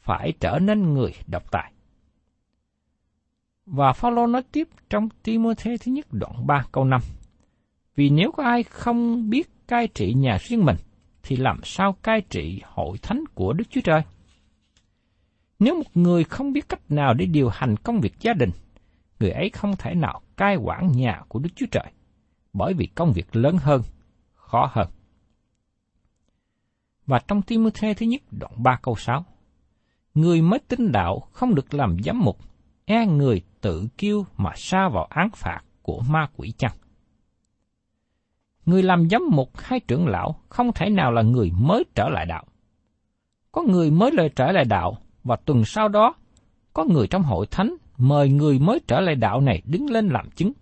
phải 0.00 0.32
trở 0.40 0.58
nên 0.58 0.94
người 0.94 1.12
độc 1.26 1.50
tài. 1.50 1.72
Và 3.72 3.92
Phaolô 3.92 4.26
nói 4.26 4.42
tiếp 4.52 4.68
trong 4.88 5.08
Timôthê 5.22 5.76
thứ 5.76 5.92
nhất 5.92 6.06
đoạn 6.10 6.46
3 6.46 6.64
câu 6.72 6.84
5. 6.84 7.00
Vì 7.96 8.10
nếu 8.10 8.32
có 8.32 8.42
ai 8.42 8.62
không 8.62 9.30
biết 9.30 9.50
cai 9.68 9.88
trị 9.88 10.14
nhà 10.14 10.38
riêng 10.40 10.64
mình, 10.64 10.76
thì 11.22 11.36
làm 11.36 11.60
sao 11.64 11.92
cai 12.02 12.20
trị 12.20 12.60
hội 12.64 12.98
thánh 13.02 13.24
của 13.34 13.52
Đức 13.52 13.64
Chúa 13.70 13.80
Trời? 13.80 14.02
Nếu 15.58 15.74
một 15.74 15.96
người 15.96 16.24
không 16.24 16.52
biết 16.52 16.68
cách 16.68 16.80
nào 16.88 17.14
để 17.14 17.26
điều 17.26 17.48
hành 17.48 17.76
công 17.76 18.00
việc 18.00 18.14
gia 18.20 18.32
đình, 18.32 18.50
người 19.20 19.30
ấy 19.30 19.50
không 19.50 19.76
thể 19.78 19.94
nào 19.94 20.20
cai 20.36 20.56
quản 20.56 20.92
nhà 20.92 21.22
của 21.28 21.38
Đức 21.38 21.50
Chúa 21.56 21.66
Trời, 21.70 21.92
bởi 22.52 22.74
vì 22.74 22.86
công 22.86 23.12
việc 23.12 23.36
lớn 23.36 23.56
hơn, 23.60 23.82
khó 24.34 24.70
hơn. 24.72 24.88
Và 27.06 27.18
trong 27.28 27.42
Timôthê 27.42 27.94
thứ 27.94 28.06
nhất 28.06 28.22
đoạn 28.30 28.52
3 28.56 28.78
câu 28.82 28.96
6, 28.96 29.24
Người 30.14 30.42
mới 30.42 30.58
tin 30.58 30.92
đạo 30.92 31.20
không 31.32 31.54
được 31.54 31.74
làm 31.74 31.96
giám 32.04 32.20
mục, 32.20 32.49
e 32.92 33.06
người 33.06 33.42
tự 33.60 33.88
kiêu 33.98 34.24
mà 34.36 34.50
sa 34.56 34.88
vào 34.88 35.04
án 35.04 35.30
phạt 35.34 35.60
của 35.82 36.00
ma 36.10 36.28
quỷ 36.36 36.52
chăng? 36.58 36.76
Người 38.66 38.82
làm 38.82 39.08
giám 39.10 39.22
mục 39.30 39.50
hay 39.56 39.80
trưởng 39.80 40.06
lão 40.06 40.40
không 40.48 40.72
thể 40.72 40.90
nào 40.90 41.12
là 41.12 41.22
người 41.22 41.50
mới 41.60 41.84
trở 41.94 42.08
lại 42.08 42.26
đạo. 42.26 42.44
Có 43.52 43.62
người 43.62 43.90
mới 43.90 44.10
lời 44.12 44.30
trở 44.36 44.52
lại 44.52 44.64
đạo 44.64 44.96
và 45.24 45.36
tuần 45.36 45.64
sau 45.64 45.88
đó 45.88 46.14
có 46.72 46.84
người 46.84 47.06
trong 47.06 47.22
hội 47.22 47.46
thánh 47.50 47.74
mời 47.96 48.28
người 48.28 48.58
mới 48.58 48.80
trở 48.86 49.00
lại 49.00 49.14
đạo 49.14 49.40
này 49.40 49.62
đứng 49.64 49.90
lên 49.90 50.08
làm 50.08 50.30
chứng. 50.30 50.52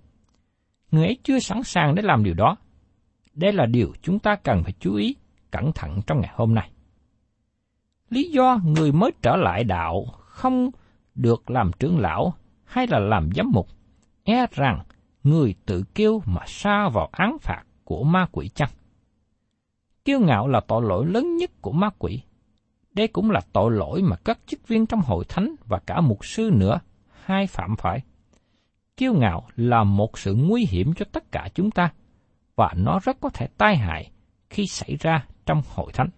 Người 0.90 1.04
ấy 1.04 1.18
chưa 1.22 1.38
sẵn 1.38 1.62
sàng 1.62 1.94
để 1.94 2.02
làm 2.02 2.24
điều 2.24 2.34
đó. 2.34 2.56
Đây 3.34 3.52
là 3.52 3.66
điều 3.66 3.92
chúng 4.02 4.18
ta 4.18 4.36
cần 4.36 4.62
phải 4.62 4.72
chú 4.80 4.94
ý, 4.94 5.16
cẩn 5.50 5.72
thận 5.72 6.00
trong 6.06 6.20
ngày 6.20 6.30
hôm 6.34 6.54
nay. 6.54 6.70
Lý 8.10 8.30
do 8.30 8.60
người 8.64 8.92
mới 8.92 9.10
trở 9.22 9.36
lại 9.36 9.64
đạo 9.64 10.06
không 10.18 10.70
được 11.18 11.50
làm 11.50 11.70
trưởng 11.78 11.98
lão 11.98 12.34
hay 12.64 12.86
là 12.86 12.98
làm 12.98 13.30
giám 13.36 13.50
mục, 13.52 13.68
e 14.24 14.46
rằng 14.50 14.84
người 15.22 15.54
tự 15.66 15.84
kêu 15.94 16.22
mà 16.26 16.40
sa 16.46 16.88
vào 16.88 17.08
án 17.12 17.36
phạt 17.40 17.62
của 17.84 18.04
ma 18.04 18.26
quỷ 18.32 18.48
chăng? 18.48 18.70
Kiêu 20.04 20.20
ngạo 20.20 20.48
là 20.48 20.60
tội 20.68 20.82
lỗi 20.82 21.06
lớn 21.06 21.36
nhất 21.36 21.50
của 21.60 21.72
ma 21.72 21.90
quỷ. 21.98 22.22
Đây 22.92 23.08
cũng 23.08 23.30
là 23.30 23.40
tội 23.52 23.72
lỗi 23.72 24.02
mà 24.02 24.16
các 24.16 24.38
chức 24.46 24.68
viên 24.68 24.86
trong 24.86 25.00
hội 25.00 25.24
thánh 25.28 25.54
và 25.64 25.78
cả 25.78 26.00
mục 26.00 26.24
sư 26.24 26.50
nữa 26.52 26.80
hai 27.24 27.46
phạm 27.46 27.76
phải. 27.76 28.00
Kiêu 28.96 29.14
ngạo 29.14 29.48
là 29.56 29.84
một 29.84 30.18
sự 30.18 30.34
nguy 30.34 30.66
hiểm 30.70 30.94
cho 30.94 31.04
tất 31.12 31.32
cả 31.32 31.48
chúng 31.54 31.70
ta, 31.70 31.92
và 32.56 32.72
nó 32.76 33.00
rất 33.02 33.20
có 33.20 33.28
thể 33.28 33.46
tai 33.58 33.76
hại 33.76 34.10
khi 34.50 34.66
xảy 34.66 34.96
ra 35.00 35.26
trong 35.46 35.62
hội 35.74 35.92
thánh. 35.92 36.08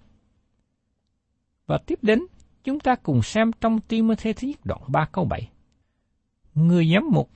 Và 1.66 1.78
tiếp 1.86 1.98
đến, 2.02 2.20
chúng 2.64 2.80
ta 2.80 2.94
cùng 2.94 3.22
xem 3.22 3.50
trong 3.60 3.80
Timothy 3.80 4.32
thứ 4.32 4.48
nhất 4.48 4.60
đoạn 4.64 4.80
3 4.88 5.08
câu 5.12 5.24
7. 5.24 5.50
Người 6.54 6.90
giám 6.94 7.04
mục 7.12 7.30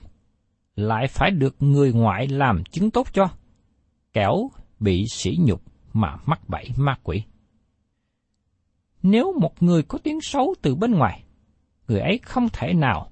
lại 0.75 1.07
phải 1.07 1.31
được 1.31 1.55
người 1.59 1.93
ngoại 1.93 2.27
làm 2.27 2.63
chứng 2.63 2.91
tốt 2.91 3.07
cho, 3.13 3.25
kẻo 4.13 4.51
bị 4.79 5.05
sỉ 5.11 5.37
nhục 5.39 5.61
mà 5.93 6.17
mắc 6.25 6.49
bẫy 6.49 6.69
ma 6.77 6.97
quỷ. 7.03 7.23
Nếu 9.03 9.33
một 9.39 9.63
người 9.63 9.83
có 9.83 9.97
tiếng 10.03 10.21
xấu 10.21 10.55
từ 10.61 10.75
bên 10.75 10.91
ngoài, 10.91 11.23
người 11.87 11.99
ấy 11.99 12.19
không 12.23 12.47
thể 12.53 12.73
nào 12.73 13.11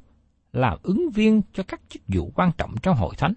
làm 0.52 0.78
ứng 0.84 1.10
viên 1.10 1.42
cho 1.54 1.64
các 1.64 1.82
chức 1.90 2.02
vụ 2.08 2.32
quan 2.36 2.52
trọng 2.58 2.76
trong 2.82 2.98
hội 2.98 3.16
thánh. 3.18 3.34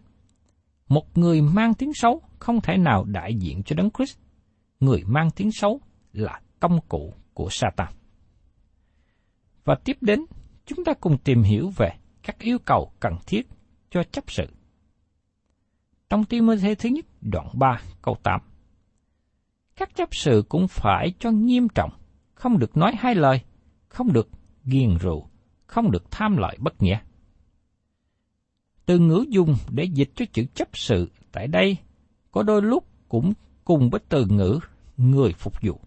Một 0.88 1.18
người 1.18 1.40
mang 1.40 1.74
tiếng 1.74 1.94
xấu 1.94 2.22
không 2.38 2.60
thể 2.60 2.76
nào 2.76 3.04
đại 3.04 3.34
diện 3.34 3.62
cho 3.62 3.76
Đấng 3.76 3.90
Christ. 3.90 4.18
Người 4.80 5.02
mang 5.06 5.30
tiếng 5.30 5.50
xấu 5.52 5.80
là 6.12 6.40
công 6.60 6.80
cụ 6.88 7.14
của 7.34 7.48
Satan. 7.50 7.92
Và 9.66 9.74
tiếp 9.74 9.96
đến, 10.00 10.24
chúng 10.66 10.84
ta 10.84 10.94
cùng 10.94 11.18
tìm 11.18 11.42
hiểu 11.42 11.70
về 11.76 11.90
các 12.22 12.38
yêu 12.38 12.58
cầu 12.64 12.92
cần 13.00 13.14
thiết 13.26 13.48
cho 13.90 14.02
chấp 14.02 14.24
sự. 14.28 14.46
Trong 16.10 16.24
Timothy 16.24 16.74
thứ 16.74 16.88
nhất 16.88 17.04
đoạn 17.20 17.48
3 17.54 17.80
câu 18.02 18.16
8 18.22 18.40
Các 19.76 19.94
chấp 19.94 20.08
sự 20.12 20.44
cũng 20.48 20.68
phải 20.68 21.12
cho 21.18 21.30
nghiêm 21.30 21.68
trọng, 21.68 21.90
không 22.34 22.58
được 22.58 22.76
nói 22.76 22.92
hai 22.98 23.14
lời, 23.14 23.40
không 23.88 24.12
được 24.12 24.28
ghiền 24.64 24.96
rượu, 25.00 25.28
không 25.66 25.90
được 25.90 26.10
tham 26.10 26.36
lợi 26.36 26.56
bất 26.60 26.82
nghĩa. 26.82 26.98
Từ 28.86 28.98
ngữ 28.98 29.24
dùng 29.28 29.54
để 29.70 29.84
dịch 29.84 30.10
cho 30.14 30.24
chữ 30.32 30.44
chấp 30.54 30.68
sự 30.72 31.10
tại 31.32 31.46
đây 31.46 31.76
có 32.30 32.42
đôi 32.42 32.62
lúc 32.62 32.84
cũng 33.08 33.32
cùng 33.64 33.90
với 33.90 34.00
từ 34.08 34.26
ngữ 34.26 34.58
người 34.96 35.32
phục 35.32 35.54
vụ. 35.62 35.80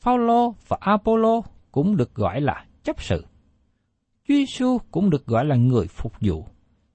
Phaolô 0.00 0.54
và 0.68 0.78
Apollo 0.80 1.42
cũng 1.72 1.96
được 1.96 2.14
gọi 2.14 2.40
là 2.40 2.64
chấp 2.82 3.02
sự. 3.02 3.24
Chúa 4.28 4.34
Giêsu 4.34 4.78
cũng 4.90 5.10
được 5.10 5.26
gọi 5.26 5.44
là 5.44 5.56
người 5.56 5.86
phục 5.86 6.12
vụ, 6.20 6.46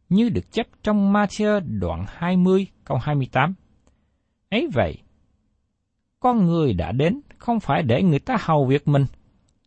như 0.09 0.29
được 0.29 0.51
chép 0.51 0.67
trong 0.83 1.13
Matthew 1.13 1.79
đoạn 1.79 2.05
20 2.07 2.67
câu 2.85 2.97
28. 2.97 3.53
Ấy 4.49 4.67
vậy, 4.73 4.97
con 6.19 6.45
người 6.45 6.73
đã 6.73 6.91
đến 6.91 7.21
không 7.37 7.59
phải 7.59 7.83
để 7.83 8.03
người 8.03 8.19
ta 8.19 8.37
hầu 8.39 8.65
việc 8.65 8.87
mình, 8.87 9.05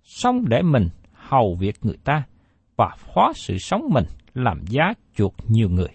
song 0.05 0.49
để 0.49 0.63
mình 0.63 0.89
hầu 1.13 1.57
việc 1.61 1.77
người 1.83 1.99
ta 2.05 2.23
và 2.77 2.97
phó 2.99 3.33
sự 3.35 3.59
sống 3.59 3.83
mình 3.91 4.05
làm 4.35 4.65
giá 4.67 4.93
chuộc 5.15 5.35
nhiều 5.49 5.69
người. 5.69 5.91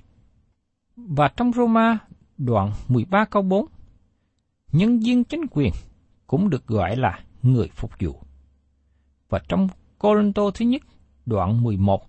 Và 0.96 1.28
trong 1.38 1.52
Roma 1.54 1.98
đoạn 2.38 2.72
13 2.88 3.26
câu 3.26 3.42
4, 3.42 3.66
nhân 4.72 5.00
viên 5.00 5.24
chính 5.24 5.42
quyền 5.52 5.72
cũng 6.28 6.50
được 6.50 6.68
gọi 6.68 6.96
là 6.96 7.20
người 7.42 7.68
phục 7.68 7.92
vụ. 8.00 8.25
Và 9.30 9.40
trong 9.48 9.68
Corinto 9.98 10.52
thứ 10.54 10.66
nhất, 10.66 10.82
đoạn 11.26 11.64
11, 11.64 12.06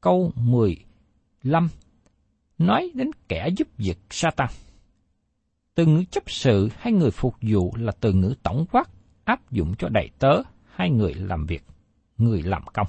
câu 0.00 0.32
15, 0.36 1.68
nói 2.58 2.90
đến 2.94 3.10
kẻ 3.28 3.48
giúp 3.56 3.68
việc 3.76 3.98
Satan. 4.10 4.48
Từ 5.74 5.86
ngữ 5.86 6.04
chấp 6.10 6.30
sự 6.30 6.68
hay 6.76 6.92
người 6.92 7.10
phục 7.10 7.34
vụ 7.42 7.72
là 7.76 7.92
từ 8.00 8.12
ngữ 8.12 8.34
tổng 8.42 8.66
quát 8.72 8.90
áp 9.24 9.50
dụng 9.50 9.74
cho 9.78 9.88
đầy 9.88 10.10
tớ 10.18 10.42
hay 10.74 10.90
người 10.90 11.14
làm 11.14 11.46
việc, 11.46 11.64
người 12.18 12.42
làm 12.42 12.62
công. 12.74 12.86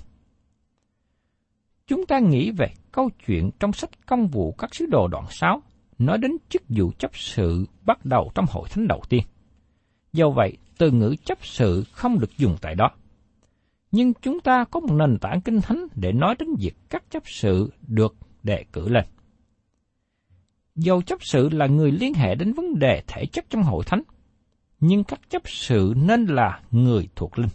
Chúng 1.88 2.06
ta 2.06 2.20
nghĩ 2.20 2.52
về 2.52 2.68
câu 2.92 3.10
chuyện 3.26 3.50
trong 3.60 3.74
sách 3.74 3.90
công 4.08 4.28
vụ 4.28 4.52
các 4.58 4.76
sứ 4.76 4.86
đồ 4.86 5.08
đoạn 5.08 5.26
6 5.30 5.62
nói 6.00 6.18
đến 6.18 6.32
chức 6.50 6.64
vụ 6.70 6.92
chấp 6.98 7.12
sự 7.14 7.66
bắt 7.82 8.06
đầu 8.06 8.32
trong 8.36 8.46
hội 8.50 8.70
thánh 8.70 8.88
đầu 8.88 9.02
tiên. 9.10 9.24
Do 10.14 10.30
vậy, 10.30 10.58
từ 10.78 10.92
ngữ 10.92 11.16
chấp 11.26 11.38
sự 11.42 11.84
không 11.92 12.20
được 12.20 12.38
dùng 12.38 12.58
tại 12.62 12.76
đó. 12.76 12.92
Nhưng 13.94 14.14
chúng 14.22 14.40
ta 14.40 14.66
có 14.72 14.80
một 14.80 14.94
nền 14.94 15.18
tảng 15.22 15.42
kinh 15.42 15.62
thánh 15.62 15.88
để 15.96 16.12
nói 16.12 16.36
đến 16.40 16.50
việc 16.60 16.76
các 16.90 17.04
chấp 17.10 17.24
sự 17.26 17.72
được 17.88 18.16
đề 18.44 18.66
cử 18.74 18.90
lên. 18.90 19.06
Dầu 20.76 21.02
chấp 21.02 21.24
sự 21.24 21.50
là 21.50 21.68
người 21.68 21.92
liên 21.92 22.14
hệ 22.14 22.36
đến 22.36 22.54
vấn 22.54 22.80
đề 22.80 23.04
thể 23.08 23.26
chất 23.26 23.46
trong 23.50 23.64
hội 23.64 23.84
thánh, 23.88 24.02
nhưng 24.80 25.04
các 25.04 25.20
chấp 25.30 25.42
sự 25.46 25.94
nên 25.98 26.26
là 26.26 26.62
người 26.72 27.08
thuộc 27.16 27.40
linh. 27.40 27.50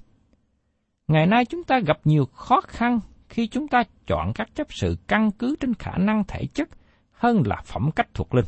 Ngày 1.08 1.26
nay 1.26 1.44
chúng 1.44 1.64
ta 1.64 1.80
gặp 1.86 1.98
nhiều 2.04 2.24
khó 2.24 2.60
khăn 2.60 3.00
khi 3.28 3.46
chúng 3.46 3.68
ta 3.68 3.82
chọn 4.06 4.32
các 4.34 4.54
chấp 4.54 4.66
sự 4.70 4.96
căn 5.06 5.30
cứ 5.30 5.56
trên 5.60 5.74
khả 5.74 5.98
năng 5.98 6.24
thể 6.28 6.46
chất 6.54 6.68
hơn 7.12 7.42
là 7.46 7.62
phẩm 7.64 7.90
cách 7.96 8.08
thuộc 8.14 8.34
linh. 8.34 8.46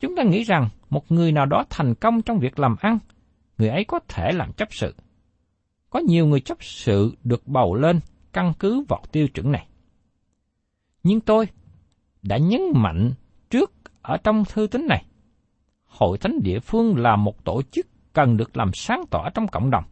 Chúng 0.00 0.16
ta 0.16 0.22
nghĩ 0.22 0.42
rằng 0.42 0.68
một 0.90 1.12
người 1.12 1.32
nào 1.32 1.46
đó 1.46 1.64
thành 1.70 1.94
công 1.94 2.22
trong 2.22 2.38
việc 2.38 2.58
làm 2.58 2.76
ăn, 2.80 2.98
người 3.58 3.68
ấy 3.68 3.84
có 3.84 4.00
thể 4.08 4.32
làm 4.32 4.52
chấp 4.52 4.68
sự. 4.70 4.94
Có 5.90 5.98
nhiều 5.98 6.26
người 6.26 6.40
chấp 6.40 6.58
sự 6.60 7.14
được 7.24 7.46
bầu 7.46 7.74
lên 7.74 8.00
căn 8.32 8.52
cứ 8.58 8.84
vào 8.88 9.02
tiêu 9.12 9.28
chuẩn 9.28 9.52
này. 9.52 9.66
Nhưng 11.02 11.20
tôi 11.20 11.46
đã 12.22 12.36
nhấn 12.36 12.60
mạnh 12.74 13.12
trước 13.50 13.72
ở 14.02 14.16
trong 14.16 14.44
thư 14.44 14.66
tín 14.66 14.86
này, 14.86 15.04
hội 15.84 16.18
thánh 16.18 16.38
địa 16.42 16.60
phương 16.60 16.96
là 16.96 17.16
một 17.16 17.44
tổ 17.44 17.62
chức 17.62 17.86
cần 18.12 18.36
được 18.36 18.56
làm 18.56 18.70
sáng 18.74 19.04
tỏ 19.10 19.28
trong 19.34 19.48
cộng 19.48 19.70
đồng. 19.70 19.84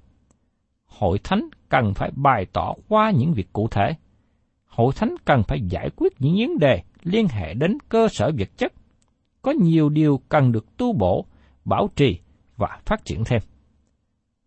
Hội 0.87 1.19
thánh 1.19 1.49
cần 1.69 1.95
phải 1.95 2.11
bày 2.17 2.47
tỏ 2.53 2.75
qua 2.89 3.11
những 3.11 3.33
việc 3.33 3.53
cụ 3.53 3.69
thể. 3.69 3.95
Hội 4.67 4.93
thánh 4.97 5.15
cần 5.25 5.43
phải 5.49 5.61
giải 5.71 5.91
quyết 5.97 6.13
những 6.19 6.37
vấn 6.39 6.59
đề 6.59 6.83
liên 7.03 7.29
hệ 7.29 7.55
đến 7.55 7.79
cơ 7.89 8.09
sở 8.09 8.31
vật 8.39 8.49
chất. 8.57 8.73
Có 9.43 9.51
nhiều 9.51 9.89
điều 9.89 10.21
cần 10.29 10.53
được 10.53 10.77
tu 10.77 10.93
bổ, 10.93 11.27
bảo 11.65 11.89
trì 11.97 12.19
và 12.57 12.81
phát 12.85 13.05
triển 13.05 13.25
thêm. 13.25 13.43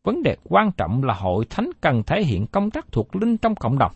Vấn 0.04 0.24
đề 0.24 0.38
quan 0.44 0.72
trọng 0.72 1.04
là 1.04 1.14
hội 1.14 1.46
thánh 1.50 1.70
cần 1.82 2.04
thể 2.04 2.24
hiện 2.24 2.48
công 2.48 2.72
tác 2.72 2.92
thuộc 2.92 3.16
linh 3.16 3.38
trong 3.38 3.56
cộng 3.56 3.78
đồng. 3.78 3.92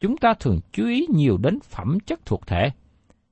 Chúng 0.00 0.16
ta 0.16 0.34
thường 0.40 0.60
chú 0.72 0.86
ý 0.86 1.06
nhiều 1.10 1.36
đến 1.36 1.60
phẩm 1.60 1.98
chất 2.06 2.26
thuộc 2.26 2.46
thể, 2.46 2.70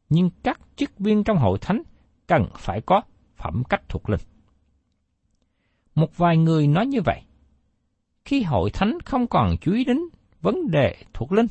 nhưng 0.08 0.30
các 0.42 0.60
chức 0.76 0.98
viên 0.98 1.24
trong 1.24 1.38
hội 1.38 1.58
thánh 1.58 1.82
cần 2.26 2.46
phải 2.56 2.80
có 2.80 3.02
phẩm 3.36 3.62
cách 3.68 3.82
thuộc 3.88 4.10
linh. 4.10 4.20
Một 5.94 6.16
vài 6.16 6.36
người 6.36 6.66
nói 6.66 6.86
như 6.86 7.00
vậy. 7.04 7.22
Khi 8.24 8.42
hội 8.42 8.70
thánh 8.70 8.98
không 9.04 9.26
còn 9.26 9.56
chú 9.60 9.72
ý 9.72 9.84
đến 9.84 9.98
vấn 10.40 10.70
đề 10.70 10.96
thuộc 11.14 11.32
linh, 11.32 11.46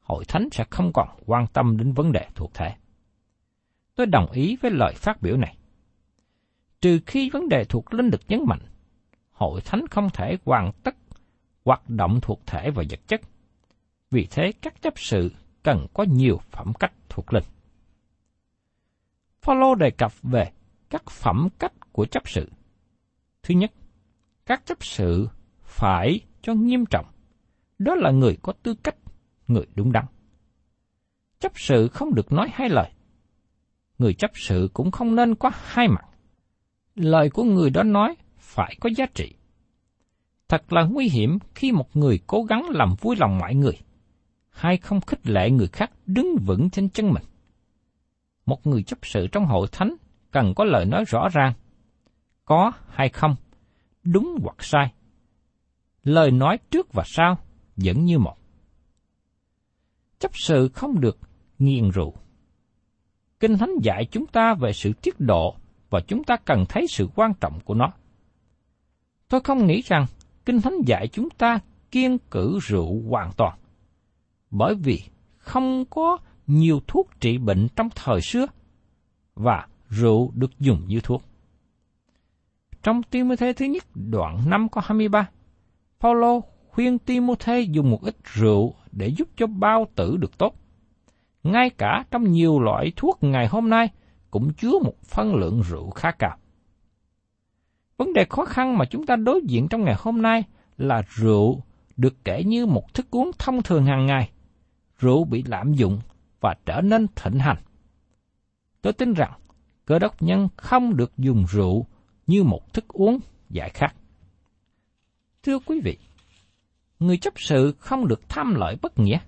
hội 0.00 0.24
thánh 0.28 0.48
sẽ 0.52 0.64
không 0.70 0.92
còn 0.92 1.08
quan 1.26 1.46
tâm 1.52 1.76
đến 1.76 1.92
vấn 1.92 2.12
đề 2.12 2.26
thuộc 2.34 2.54
thể. 2.54 2.74
Tôi 3.94 4.06
đồng 4.06 4.30
ý 4.30 4.56
với 4.56 4.70
lời 4.70 4.94
phát 4.96 5.22
biểu 5.22 5.36
này. 5.36 5.56
Trừ 6.80 7.00
khi 7.06 7.30
vấn 7.30 7.48
đề 7.48 7.64
thuộc 7.64 7.94
linh 7.94 8.10
được 8.10 8.20
nhấn 8.28 8.44
mạnh, 8.46 8.60
hội 9.42 9.60
thánh 9.60 9.86
không 9.90 10.10
thể 10.10 10.36
hoàn 10.44 10.72
tất 10.82 10.94
hoạt 11.64 11.90
động 11.90 12.18
thuộc 12.22 12.40
thể 12.46 12.70
và 12.70 12.82
vật 12.90 13.00
chất. 13.06 13.20
Vì 14.10 14.26
thế 14.30 14.52
các 14.62 14.82
chấp 14.82 14.94
sự 14.96 15.32
cần 15.62 15.86
có 15.94 16.04
nhiều 16.08 16.38
phẩm 16.50 16.72
cách 16.80 16.92
thuộc 17.08 17.32
linh. 17.32 17.44
Phaolô 19.42 19.74
đề 19.74 19.90
cập 19.90 20.12
về 20.22 20.50
các 20.90 21.10
phẩm 21.10 21.48
cách 21.58 21.72
của 21.92 22.06
chấp 22.06 22.22
sự. 22.26 22.50
Thứ 23.42 23.54
nhất, 23.54 23.72
các 24.46 24.66
chấp 24.66 24.84
sự 24.84 25.28
phải 25.62 26.20
cho 26.42 26.54
nghiêm 26.54 26.86
trọng. 26.86 27.06
Đó 27.78 27.94
là 27.94 28.10
người 28.10 28.36
có 28.42 28.52
tư 28.62 28.74
cách, 28.82 28.96
người 29.48 29.66
đúng 29.74 29.92
đắn. 29.92 30.04
Chấp 31.38 31.52
sự 31.54 31.88
không 31.88 32.14
được 32.14 32.32
nói 32.32 32.48
hai 32.52 32.68
lời. 32.68 32.90
Người 33.98 34.14
chấp 34.14 34.30
sự 34.34 34.70
cũng 34.72 34.90
không 34.90 35.16
nên 35.16 35.34
có 35.34 35.50
hai 35.54 35.88
mặt. 35.88 36.04
Lời 36.94 37.30
của 37.30 37.44
người 37.44 37.70
đó 37.70 37.82
nói 37.82 38.16
phải 38.52 38.76
có 38.80 38.90
giá 38.96 39.06
trị. 39.14 39.34
Thật 40.48 40.72
là 40.72 40.82
nguy 40.84 41.08
hiểm 41.08 41.38
khi 41.54 41.72
một 41.72 41.96
người 41.96 42.20
cố 42.26 42.42
gắng 42.42 42.68
làm 42.70 42.94
vui 43.00 43.16
lòng 43.16 43.38
mọi 43.38 43.54
người, 43.54 43.78
hay 44.50 44.76
không 44.76 45.00
khích 45.00 45.26
lệ 45.26 45.50
người 45.50 45.68
khác 45.68 45.90
đứng 46.06 46.36
vững 46.46 46.70
trên 46.70 46.88
chân 46.88 47.10
mình. 47.10 47.22
Một 48.46 48.66
người 48.66 48.82
chấp 48.82 48.98
sự 49.02 49.26
trong 49.32 49.44
hội 49.46 49.68
thánh 49.72 49.94
cần 50.30 50.54
có 50.56 50.64
lời 50.64 50.84
nói 50.84 51.04
rõ 51.08 51.28
ràng, 51.32 51.52
có 52.44 52.72
hay 52.88 53.08
không, 53.08 53.36
đúng 54.02 54.38
hoặc 54.42 54.56
sai. 54.58 54.92
Lời 56.02 56.30
nói 56.30 56.58
trước 56.70 56.92
và 56.92 57.02
sau 57.06 57.38
vẫn 57.76 58.04
như 58.04 58.18
một. 58.18 58.36
Chấp 60.18 60.30
sự 60.34 60.68
không 60.68 61.00
được 61.00 61.18
nghiền 61.58 61.90
rượu. 61.90 62.14
Kinh 63.40 63.58
Thánh 63.58 63.72
dạy 63.82 64.04
chúng 64.10 64.26
ta 64.26 64.54
về 64.54 64.72
sự 64.72 64.92
tiết 65.02 65.20
độ 65.20 65.56
và 65.90 66.00
chúng 66.00 66.24
ta 66.24 66.36
cần 66.44 66.64
thấy 66.68 66.86
sự 66.88 67.08
quan 67.14 67.32
trọng 67.40 67.60
của 67.64 67.74
nó. 67.74 67.92
Tôi 69.32 69.40
không 69.40 69.66
nghĩ 69.66 69.82
rằng 69.82 70.06
Kinh 70.46 70.60
Thánh 70.60 70.74
dạy 70.86 71.08
chúng 71.08 71.30
ta 71.30 71.58
kiên 71.90 72.18
cử 72.30 72.58
rượu 72.62 73.02
hoàn 73.08 73.32
toàn. 73.36 73.58
Bởi 74.50 74.74
vì 74.74 75.02
không 75.38 75.84
có 75.84 76.18
nhiều 76.46 76.80
thuốc 76.86 77.10
trị 77.20 77.38
bệnh 77.38 77.68
trong 77.76 77.88
thời 77.94 78.20
xưa, 78.20 78.46
và 79.34 79.66
rượu 79.88 80.30
được 80.34 80.50
dùng 80.58 80.82
như 80.86 81.00
thuốc. 81.00 81.22
Trong 82.82 83.02
Timothy 83.02 83.52
thứ 83.52 83.64
nhất 83.64 83.84
đoạn 83.94 84.50
5 84.50 84.68
có 84.68 84.80
23, 84.84 85.28
Phaolô 86.00 86.40
khuyên 86.68 86.98
Timothy 86.98 87.66
dùng 87.70 87.90
một 87.90 88.02
ít 88.02 88.16
rượu 88.24 88.74
để 88.92 89.08
giúp 89.08 89.28
cho 89.36 89.46
bao 89.46 89.86
tử 89.94 90.16
được 90.16 90.38
tốt. 90.38 90.54
Ngay 91.42 91.70
cả 91.70 92.04
trong 92.10 92.32
nhiều 92.32 92.60
loại 92.60 92.92
thuốc 92.96 93.18
ngày 93.20 93.46
hôm 93.46 93.70
nay 93.70 93.88
cũng 94.30 94.54
chứa 94.54 94.78
một 94.84 95.02
phân 95.04 95.34
lượng 95.34 95.62
rượu 95.62 95.90
khá 95.90 96.10
cao. 96.10 96.38
Vấn 97.96 98.12
đề 98.12 98.24
khó 98.30 98.44
khăn 98.44 98.78
mà 98.78 98.84
chúng 98.84 99.06
ta 99.06 99.16
đối 99.16 99.40
diện 99.46 99.68
trong 99.68 99.84
ngày 99.84 99.94
hôm 99.98 100.22
nay 100.22 100.44
là 100.78 101.02
rượu 101.08 101.62
được 101.96 102.24
kể 102.24 102.44
như 102.44 102.66
một 102.66 102.94
thức 102.94 103.06
uống 103.10 103.30
thông 103.38 103.62
thường 103.62 103.86
hàng 103.86 104.06
ngày. 104.06 104.30
Rượu 104.98 105.24
bị 105.24 105.42
lạm 105.42 105.72
dụng 105.74 106.00
và 106.40 106.54
trở 106.66 106.80
nên 106.80 107.06
thịnh 107.16 107.38
hành. 107.38 107.56
Tôi 108.82 108.92
tin 108.92 109.12
rằng 109.12 109.32
cơ 109.84 109.98
đốc 109.98 110.22
nhân 110.22 110.48
không 110.56 110.96
được 110.96 111.12
dùng 111.18 111.44
rượu 111.48 111.86
như 112.26 112.42
một 112.42 112.72
thức 112.72 112.88
uống 112.88 113.18
giải 113.50 113.70
khát. 113.70 113.94
Thưa 115.42 115.58
quý 115.58 115.80
vị, 115.80 115.98
người 116.98 117.16
chấp 117.16 117.34
sự 117.36 117.74
không 117.78 118.08
được 118.08 118.28
tham 118.28 118.54
lợi 118.54 118.76
bất 118.82 118.98
nghĩa. 118.98 119.18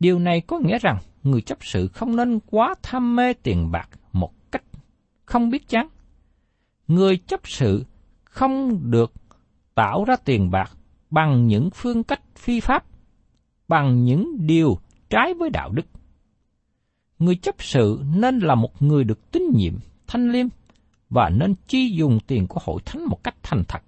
Điều 0.00 0.18
này 0.18 0.40
có 0.40 0.58
nghĩa 0.58 0.78
rằng 0.78 0.98
người 1.22 1.40
chấp 1.40 1.58
sự 1.60 1.88
không 1.88 2.16
nên 2.16 2.40
quá 2.46 2.74
tham 2.82 3.16
mê 3.16 3.32
tiền 3.32 3.70
bạc 3.70 3.88
một 4.12 4.32
cách 4.50 4.64
không 5.24 5.50
biết 5.50 5.68
chán. 5.68 5.88
Người 6.88 7.16
chấp 7.16 7.40
sự 7.44 7.84
không 8.24 8.80
được 8.90 9.12
tạo 9.74 10.04
ra 10.04 10.16
tiền 10.16 10.50
bạc 10.50 10.72
bằng 11.10 11.46
những 11.46 11.70
phương 11.74 12.04
cách 12.04 12.22
phi 12.36 12.60
pháp, 12.60 12.84
bằng 13.68 14.04
những 14.04 14.46
điều 14.46 14.78
trái 15.10 15.34
với 15.34 15.50
đạo 15.50 15.70
đức. 15.70 15.86
Người 17.18 17.36
chấp 17.36 17.54
sự 17.58 18.00
nên 18.16 18.38
là 18.38 18.54
một 18.54 18.82
người 18.82 19.04
được 19.04 19.30
tín 19.32 19.42
nhiệm, 19.54 19.74
thanh 20.06 20.32
liêm 20.32 20.46
và 21.10 21.28
nên 21.28 21.54
chi 21.66 21.90
dùng 21.96 22.18
tiền 22.26 22.46
của 22.46 22.60
hội 22.64 22.80
thánh 22.84 23.04
một 23.04 23.24
cách 23.24 23.36
thành 23.42 23.62
thật. 23.68 23.82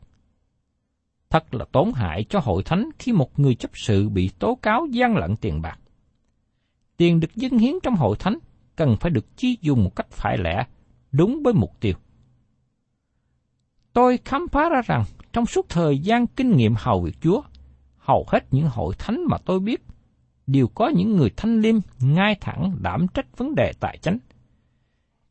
Thật 1.30 1.54
là 1.54 1.64
tổn 1.72 1.92
hại 1.94 2.24
cho 2.28 2.40
hội 2.40 2.62
thánh 2.62 2.90
khi 2.98 3.12
một 3.12 3.38
người 3.38 3.54
chấp 3.54 3.70
sự 3.74 4.08
bị 4.08 4.30
tố 4.38 4.54
cáo 4.62 4.86
gian 4.86 5.16
lận 5.16 5.36
tiền 5.36 5.62
bạc. 5.62 5.78
Tiền 6.96 7.20
được 7.20 7.34
dâng 7.34 7.58
hiến 7.58 7.74
trong 7.82 7.94
hội 7.94 8.16
thánh 8.18 8.38
cần 8.76 8.96
phải 9.00 9.10
được 9.10 9.36
chi 9.36 9.58
dùng 9.60 9.84
một 9.84 9.96
cách 9.96 10.10
phải 10.10 10.38
lẽ, 10.38 10.66
đúng 11.12 11.42
với 11.44 11.54
mục 11.54 11.80
tiêu. 11.80 11.94
Tôi 13.96 14.18
khám 14.24 14.48
phá 14.48 14.68
ra 14.68 14.82
rằng 14.86 15.04
trong 15.32 15.46
suốt 15.46 15.68
thời 15.68 15.98
gian 15.98 16.26
kinh 16.26 16.56
nghiệm 16.56 16.74
hầu 16.76 17.00
việc 17.00 17.16
Chúa, 17.20 17.42
hầu 17.98 18.26
hết 18.28 18.44
những 18.50 18.68
hội 18.68 18.94
thánh 18.98 19.24
mà 19.28 19.38
tôi 19.38 19.60
biết 19.60 19.84
đều 20.46 20.68
có 20.68 20.88
những 20.88 21.16
người 21.16 21.30
thanh 21.36 21.60
liêm, 21.60 21.74
ngay 22.00 22.36
thẳng 22.40 22.76
đảm 22.80 23.06
trách 23.14 23.38
vấn 23.38 23.54
đề 23.54 23.72
tài 23.80 23.98
chánh. 24.02 24.18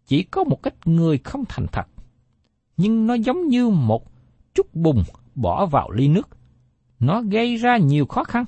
Chỉ 0.06 0.24
có 0.24 0.44
một 0.44 0.62
ít 0.62 0.88
người 0.88 1.18
không 1.18 1.44
thành 1.50 1.66
thật, 1.72 1.88
nhưng 2.78 3.08
nó 3.08 3.14
giống 3.14 3.48
như 3.48 3.70
một 3.70 4.04
chút 4.54 4.76
bùn 4.76 5.04
bỏ 5.36 5.66
vào 5.66 5.92
ly 5.92 6.08
nước. 6.08 6.30
Nó 7.00 7.22
gây 7.22 7.56
ra 7.56 7.78
nhiều 7.78 8.06
khó 8.06 8.24
khăn. 8.24 8.46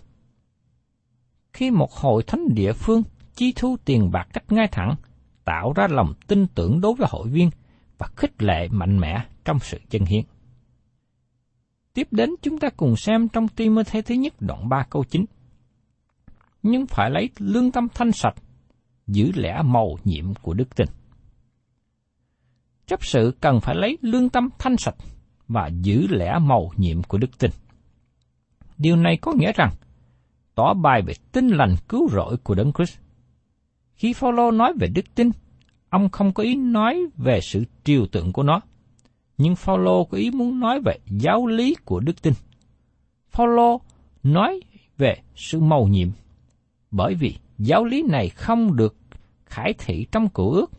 Khi 1.54 1.72
một 1.72 1.92
hội 1.92 2.24
thánh 2.24 2.48
địa 2.56 2.74
phương 2.74 3.04
chi 3.36 3.54
thu 3.56 3.78
tiền 3.86 4.12
bạc 4.12 4.28
cách 4.34 4.52
ngay 4.52 4.68
thẳng, 4.68 4.96
tạo 5.44 5.74
ra 5.74 5.88
lòng 5.88 6.14
tin 6.28 6.48
tưởng 6.56 6.82
đối 6.82 6.94
với 6.94 7.08
hội 7.12 7.28
viên 7.28 7.50
và 7.98 8.08
khích 8.16 8.44
lệ 8.44 8.68
mạnh 8.72 9.00
mẽ 9.00 9.26
trong 9.48 9.60
sự 9.60 9.78
chân 9.90 10.06
hiến. 10.06 10.22
Tiếp 11.94 12.08
đến 12.12 12.30
chúng 12.42 12.60
ta 12.60 12.70
cùng 12.78 12.96
xem 12.96 13.28
trong 13.28 13.48
Timothy 13.48 14.02
thứ 14.02 14.16
nhất 14.16 14.34
đoạn 14.40 14.70
3 14.70 14.84
câu 14.90 15.04
9. 15.04 15.26
Nhưng 16.64 16.86
phải 16.88 17.10
lấy 17.10 17.30
lương 17.38 17.72
tâm 17.72 17.88
thanh 17.94 18.12
sạch, 18.12 18.36
giữ 19.08 19.32
lẽ 19.36 19.62
màu 19.66 19.98
nhiệm 20.04 20.34
của 20.36 20.54
đức 20.54 20.76
tin. 20.76 20.88
Chấp 22.88 23.06
sự 23.06 23.36
cần 23.42 23.60
phải 23.62 23.76
lấy 23.76 23.98
lương 24.02 24.30
tâm 24.30 24.50
thanh 24.60 24.78
sạch 24.78 24.96
và 25.48 25.70
giữ 25.82 26.08
lẽ 26.10 26.40
màu 26.42 26.72
nhiệm 26.78 27.04
của 27.04 27.18
đức 27.18 27.38
tin. 27.38 27.52
Điều 28.78 28.96
này 28.96 29.18
có 29.22 29.34
nghĩa 29.36 29.52
rằng, 29.52 29.74
tỏ 30.56 30.74
bài 30.74 31.02
về 31.02 31.14
tin 31.32 31.48
lành 31.48 31.76
cứu 31.90 32.10
rỗi 32.10 32.38
của 32.38 32.56
Đấng 32.56 32.74
Christ. 32.74 33.00
Khi 33.96 34.14
Phaolô 34.14 34.52
nói 34.52 34.74
về 34.80 34.88
đức 34.88 35.16
tin, 35.16 35.30
ông 35.90 36.10
không 36.10 36.34
có 36.34 36.44
ý 36.44 36.56
nói 36.56 37.06
về 37.18 37.40
sự 37.42 37.64
triều 37.84 38.06
tượng 38.12 38.34
của 38.34 38.44
nó, 38.44 38.62
nhưng 39.38 39.56
Phaolô 39.56 40.04
có 40.04 40.18
ý 40.18 40.32
muốn 40.32 40.60
nói 40.60 40.82
về 40.82 40.98
giáo 41.06 41.48
lý 41.48 41.76
của 41.86 42.00
đức 42.00 42.22
tin. 42.22 42.34
Phaolô 43.30 43.82
nói 44.24 44.62
về 44.98 45.18
sự 45.36 45.60
mầu 45.60 45.88
nhiệm, 45.88 46.08
bởi 46.92 47.16
vì 47.16 47.36
giáo 47.58 47.86
lý 47.86 48.04
này 48.04 48.30
không 48.30 48.76
được 48.76 48.96
khải 49.46 49.74
thị 49.78 50.08
trong 50.12 50.30
cựu 50.30 50.52
ước, 50.52 50.72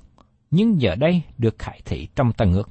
nhưng 0.50 0.80
giờ 0.80 0.94
đây 0.94 1.22
được 1.38 1.58
khải 1.58 1.80
thị 1.84 2.08
trong 2.16 2.32
tân 2.32 2.52
ước. 2.52 2.70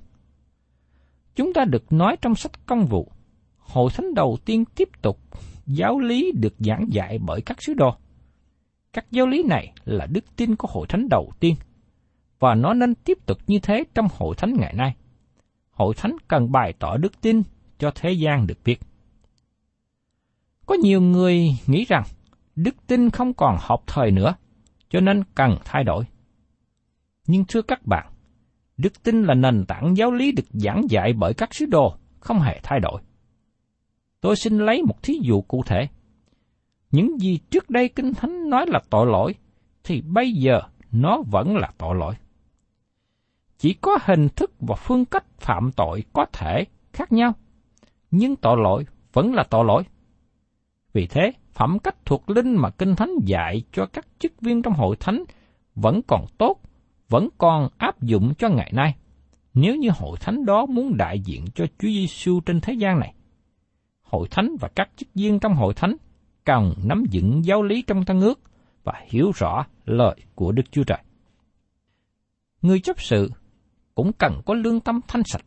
Chúng 1.36 1.54
ta 1.54 1.66
được 1.66 1.94
nói 1.94 2.18
trong 2.22 2.36
sách 2.36 2.66
công 2.66 2.86
vụ, 2.86 3.12
hội 3.58 3.92
thánh 3.94 4.14
đầu 4.14 4.38
tiên 4.46 4.66
tiếp 4.66 4.90
tục 5.02 5.20
giáo 5.66 6.00
lý 6.00 6.32
được 6.32 6.54
giảng 6.60 6.86
dạy 6.90 7.20
bởi 7.20 7.42
các 7.42 7.62
sứ 7.62 7.74
đồ. 7.74 7.96
Các 8.94 9.12
giáo 9.12 9.28
lý 9.28 9.44
này 9.44 9.74
là 9.86 10.06
đức 10.06 10.36
tin 10.36 10.56
của 10.56 10.68
hội 10.72 10.88
thánh 10.88 11.10
đầu 11.10 11.32
tiên, 11.40 11.56
và 12.40 12.56
nó 12.56 12.74
nên 12.74 12.96
tiếp 12.96 13.18
tục 13.26 13.38
như 13.48 13.60
thế 13.60 13.84
trong 13.96 14.08
hội 14.18 14.36
thánh 14.36 14.54
ngày 14.54 14.74
nay. 14.74 14.96
Hội 15.78 15.94
thánh 15.98 16.16
cần 16.28 16.52
bày 16.52 16.74
tỏ 16.80 16.98
đức 16.98 17.22
tin 17.22 17.42
cho 17.80 17.92
thế 17.96 18.12
gian 18.12 18.48
được 18.48 18.58
biết. 18.66 18.80
Có 20.66 20.76
nhiều 20.76 21.02
người 21.02 21.48
nghĩ 21.68 21.86
rằng 21.86 22.04
đức 22.56 22.76
tin 22.88 23.10
không 23.10 23.34
còn 23.34 23.58
hợp 23.60 23.80
thời 23.88 24.12
nữa, 24.12 24.36
cho 24.90 25.00
nên 25.00 25.24
cần 25.36 25.58
thay 25.66 25.84
đổi. 25.84 26.04
Nhưng 27.28 27.44
thưa 27.48 27.62
các 27.62 27.86
bạn, 27.86 28.08
đức 28.78 29.04
tin 29.04 29.24
là 29.24 29.34
nền 29.34 29.66
tảng 29.66 29.98
giáo 29.98 30.12
lý 30.12 30.32
được 30.32 30.48
giảng 30.50 30.82
dạy 30.90 31.14
bởi 31.14 31.34
các 31.34 31.54
sứ 31.54 31.66
đồ, 31.66 31.96
không 32.20 32.40
hề 32.40 32.60
thay 32.64 32.80
đổi. 32.80 33.02
Tôi 34.22 34.36
xin 34.36 34.58
lấy 34.58 34.84
một 34.84 35.04
thí 35.04 35.14
dụ 35.22 35.42
cụ 35.42 35.64
thể. 35.66 35.88
Những 36.92 37.20
gì 37.20 37.40
trước 37.50 37.70
đây 37.70 37.90
Kinh 37.90 38.14
Thánh 38.14 38.50
nói 38.50 38.66
là 38.68 38.80
tội 38.90 39.08
lỗi, 39.08 39.36
thì 39.84 40.02
bây 40.02 40.32
giờ 40.32 40.62
nó 40.92 41.22
vẫn 41.32 41.56
là 41.56 41.72
tội 41.78 41.96
lỗi. 41.96 42.16
Chỉ 43.58 43.74
có 43.74 43.98
hình 44.02 44.30
thức 44.30 44.52
và 44.60 44.76
phương 44.76 45.06
cách 45.06 45.26
phạm 45.40 45.72
tội 45.72 46.04
có 46.14 46.26
thể 46.34 46.66
khác 46.94 47.12
nhau, 47.12 47.34
nhưng 48.12 48.36
tội 48.36 48.58
lỗi 48.64 48.86
vẫn 49.14 49.34
là 49.34 49.44
tội 49.50 49.66
lỗi. 49.66 49.84
Vì 50.94 51.08
thế, 51.08 51.32
phẩm 51.54 51.80
cách 51.80 52.06
thuộc 52.06 52.30
linh 52.30 52.56
mà 52.56 52.70
Kinh 52.70 52.96
Thánh 52.96 53.12
dạy 53.26 53.62
cho 53.72 53.86
các 53.86 54.08
chức 54.20 54.42
viên 54.42 54.62
trong 54.62 54.74
hội 54.74 54.96
thánh 55.00 55.24
vẫn 55.76 56.02
còn 56.08 56.26
tốt, 56.38 56.62
vẫn 57.10 57.30
còn 57.38 57.70
áp 57.78 58.02
dụng 58.02 58.34
cho 58.38 58.50
ngày 58.50 58.72
nay, 58.76 58.96
nếu 59.54 59.76
như 59.76 59.90
hội 59.96 60.18
thánh 60.22 60.46
đó 60.46 60.66
muốn 60.66 60.98
đại 60.98 61.20
diện 61.20 61.46
cho 61.56 61.66
Chúa 61.66 61.88
Giêsu 61.88 62.40
trên 62.40 62.62
thế 62.62 62.74
gian 62.74 63.00
này 63.00 63.14
hội 64.08 64.28
thánh 64.32 64.56
và 64.60 64.68
các 64.76 64.90
chức 64.96 65.08
viên 65.14 65.40
trong 65.40 65.56
hội 65.56 65.74
thánh 65.74 65.96
cần 66.46 66.74
nắm 66.84 67.04
vững 67.12 67.46
giáo 67.46 67.64
lý 67.64 67.82
trong 67.82 68.06
tăng 68.06 68.22
ước 68.22 68.40
và 68.84 68.94
hiểu 69.08 69.32
rõ 69.36 69.66
lời 69.86 70.16
của 70.36 70.52
Đức 70.52 70.72
Chúa 70.72 70.84
Trời. 70.84 71.00
Người 72.62 72.80
chấp 72.80 73.02
sự 73.02 73.32
cũng 73.98 74.12
cần 74.14 74.42
có 74.46 74.54
lương 74.54 74.80
tâm 74.80 75.00
thanh 75.08 75.24
sạch, 75.24 75.42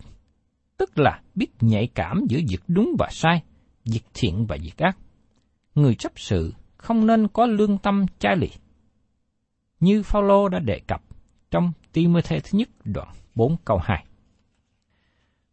tức 0.77 0.99
là 0.99 1.21
biết 1.35 1.47
nhạy 1.61 1.87
cảm 1.95 2.21
giữa 2.29 2.39
việc 2.49 2.63
đúng 2.69 2.97
và 2.99 3.09
sai, 3.11 3.43
việc 3.85 4.03
thiện 4.15 4.47
và 4.47 4.57
việc 4.63 4.77
ác. 4.77 4.99
Người 5.75 5.95
chấp 5.95 6.13
sự 6.17 6.55
không 6.77 7.07
nên 7.07 7.29
có 7.29 7.47
lương 7.47 7.79
tâm 7.79 8.07
trái 8.19 8.37
lì. 8.37 8.51
Như 9.81 10.03
Phaolô 10.03 10.49
đã 10.49 10.59
đề 10.59 10.81
cập 10.87 11.03
trong 11.51 11.73
Timothy 11.93 12.37
thứ 12.41 12.59
nhất 12.59 12.69
đoạn 12.85 13.09
4 13.35 13.57
câu 13.65 13.79
2. 13.83 14.05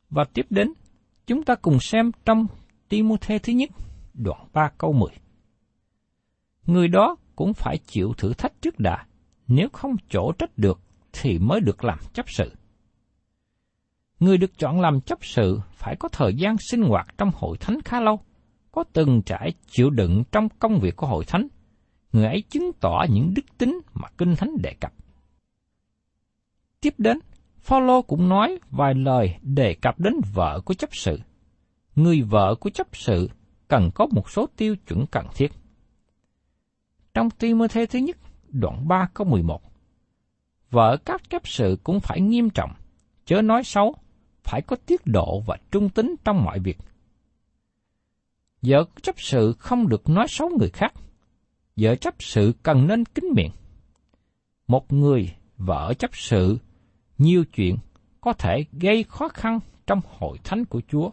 Và 0.10 0.24
tiếp 0.34 0.46
đến, 0.50 0.74
chúng 1.28 1.44
ta 1.44 1.56
cùng 1.56 1.80
xem 1.80 2.12
trong 2.26 2.48
Timothy 2.90 3.40
thứ 3.40 3.54
nhất, 3.54 3.70
đoạn 4.14 4.48
3 4.54 4.70
câu 4.78 4.94
10. 4.94 5.10
Người 6.66 6.88
đó 6.88 7.16
cũng 7.36 7.54
phải 7.54 7.78
chịu 7.78 8.14
thử 8.18 8.34
thách 8.34 8.62
trước 8.62 8.80
đã, 8.80 9.06
nếu 9.48 9.70
không 9.74 9.96
chỗ 10.10 10.32
trách 10.40 10.58
được 10.58 10.80
thì 11.14 11.40
mới 11.40 11.60
được 11.62 11.84
làm 11.84 12.00
chấp 12.14 12.30
sự. 12.30 12.52
Người 14.20 14.38
được 14.38 14.58
chọn 14.58 14.82
làm 14.82 15.02
chấp 15.02 15.26
sự 15.26 15.60
phải 15.72 15.96
có 16.00 16.10
thời 16.10 16.36
gian 16.36 16.56
sinh 16.58 16.82
hoạt 16.82 17.08
trong 17.18 17.32
hội 17.36 17.58
thánh 17.58 17.82
khá 17.86 18.00
lâu, 18.02 18.20
có 18.72 18.84
từng 18.94 19.22
trải 19.22 19.54
chịu 19.68 19.90
đựng 19.90 20.24
trong 20.32 20.50
công 20.60 20.80
việc 20.80 20.96
của 20.96 21.08
hội 21.08 21.26
thánh. 21.26 21.48
Người 22.12 22.26
ấy 22.26 22.44
chứng 22.50 22.72
tỏ 22.80 23.06
những 23.10 23.34
đức 23.36 23.58
tính 23.58 23.80
mà 23.94 24.08
Kinh 24.18 24.36
Thánh 24.36 24.58
đề 24.62 24.74
cập. 24.80 24.94
Tiếp 26.82 26.94
đến, 26.98 27.20
Phaolô 27.60 28.02
cũng 28.02 28.30
nói 28.30 28.60
vài 28.72 28.94
lời 28.94 29.36
đề 29.42 29.76
cập 29.82 30.00
đến 30.00 30.14
vợ 30.34 30.62
của 30.66 30.74
chấp 30.74 30.90
sự 30.92 31.20
người 31.98 32.22
vợ 32.22 32.56
của 32.60 32.70
chấp 32.70 32.88
sự 32.94 33.30
cần 33.68 33.90
có 33.96 34.08
một 34.12 34.30
số 34.30 34.48
tiêu 34.58 34.76
chuẩn 34.88 35.06
cần 35.12 35.28
thiết. 35.36 35.52
Trong 37.14 37.30
Timothy 37.30 37.86
thứ 37.86 38.00
nhất, 38.00 38.18
đoạn 38.50 38.88
3 38.88 39.10
câu 39.14 39.28
11, 39.28 39.62
vợ 40.72 40.98
các 41.06 41.30
chấp 41.30 41.48
sự 41.48 41.78
cũng 41.84 42.00
phải 42.00 42.22
nghiêm 42.22 42.50
trọng, 42.50 42.72
chớ 43.26 43.42
nói 43.42 43.64
xấu, 43.64 43.96
phải 44.48 44.62
có 44.62 44.76
tiết 44.86 45.02
độ 45.06 45.40
và 45.46 45.58
trung 45.72 45.90
tính 45.90 46.16
trong 46.26 46.44
mọi 46.44 46.60
việc. 46.60 46.78
Vợ 48.62 48.86
chấp 49.02 49.16
sự 49.18 49.54
không 49.60 49.88
được 49.88 50.10
nói 50.10 50.26
xấu 50.30 50.50
người 50.60 50.70
khác, 50.70 50.94
vợ 51.76 51.96
chấp 51.96 52.14
sự 52.20 52.54
cần 52.64 52.88
nên 52.88 53.06
kính 53.06 53.26
miệng. 53.36 53.52
Một 54.68 54.94
người 54.94 55.36
vợ 55.58 55.94
chấp 56.00 56.10
sự 56.14 56.58
nhiều 57.18 57.46
chuyện 57.56 57.78
có 58.22 58.34
thể 58.34 58.66
gây 58.72 59.04
khó 59.04 59.28
khăn 59.28 59.60
trong 59.88 60.02
hội 60.20 60.38
thánh 60.44 60.66
của 60.66 60.82
Chúa 60.88 61.10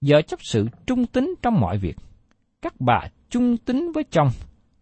vợ 0.00 0.22
chấp 0.22 0.38
sự 0.42 0.68
trung 0.86 1.06
tính 1.06 1.34
trong 1.42 1.60
mọi 1.60 1.78
việc. 1.78 1.96
Các 2.62 2.80
bà 2.80 3.00
trung 3.30 3.56
tính 3.56 3.92
với 3.94 4.04
chồng 4.10 4.28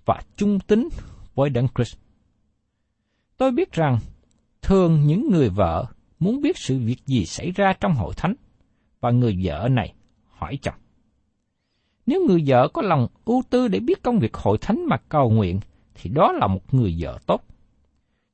và 0.05 0.21
trung 0.37 0.61
tính 0.61 0.89
với 1.35 1.51
Đấng 1.51 1.69
Christ. 1.75 1.99
Tôi 3.37 3.53
biết 3.53 3.73
rằng 3.73 3.99
thường 4.63 5.01
những 5.07 5.31
người 5.31 5.49
vợ 5.49 5.87
muốn 6.19 6.41
biết 6.41 6.59
sự 6.59 6.79
việc 6.79 7.07
gì 7.07 7.25
xảy 7.25 7.51
ra 7.51 7.73
trong 7.81 7.95
hội 7.95 8.15
thánh 8.17 8.35
và 9.01 9.11
người 9.11 9.41
vợ 9.43 9.69
này 9.71 9.95
hỏi 10.25 10.59
chồng. 10.63 10.75
Nếu 12.07 12.27
người 12.27 12.43
vợ 12.47 12.69
có 12.69 12.83
lòng 12.83 13.07
ưu 13.25 13.43
tư 13.51 13.69
để 13.69 13.81
biết 13.81 14.03
công 14.03 14.19
việc 14.19 14.35
hội 14.35 14.59
thánh 14.61 14.87
mà 14.89 14.97
cầu 15.09 15.31
nguyện, 15.31 15.61
thì 15.95 16.11
đó 16.11 16.33
là 16.33 16.47
một 16.47 16.75
người 16.75 16.97
vợ 17.01 17.19
tốt. 17.27 17.45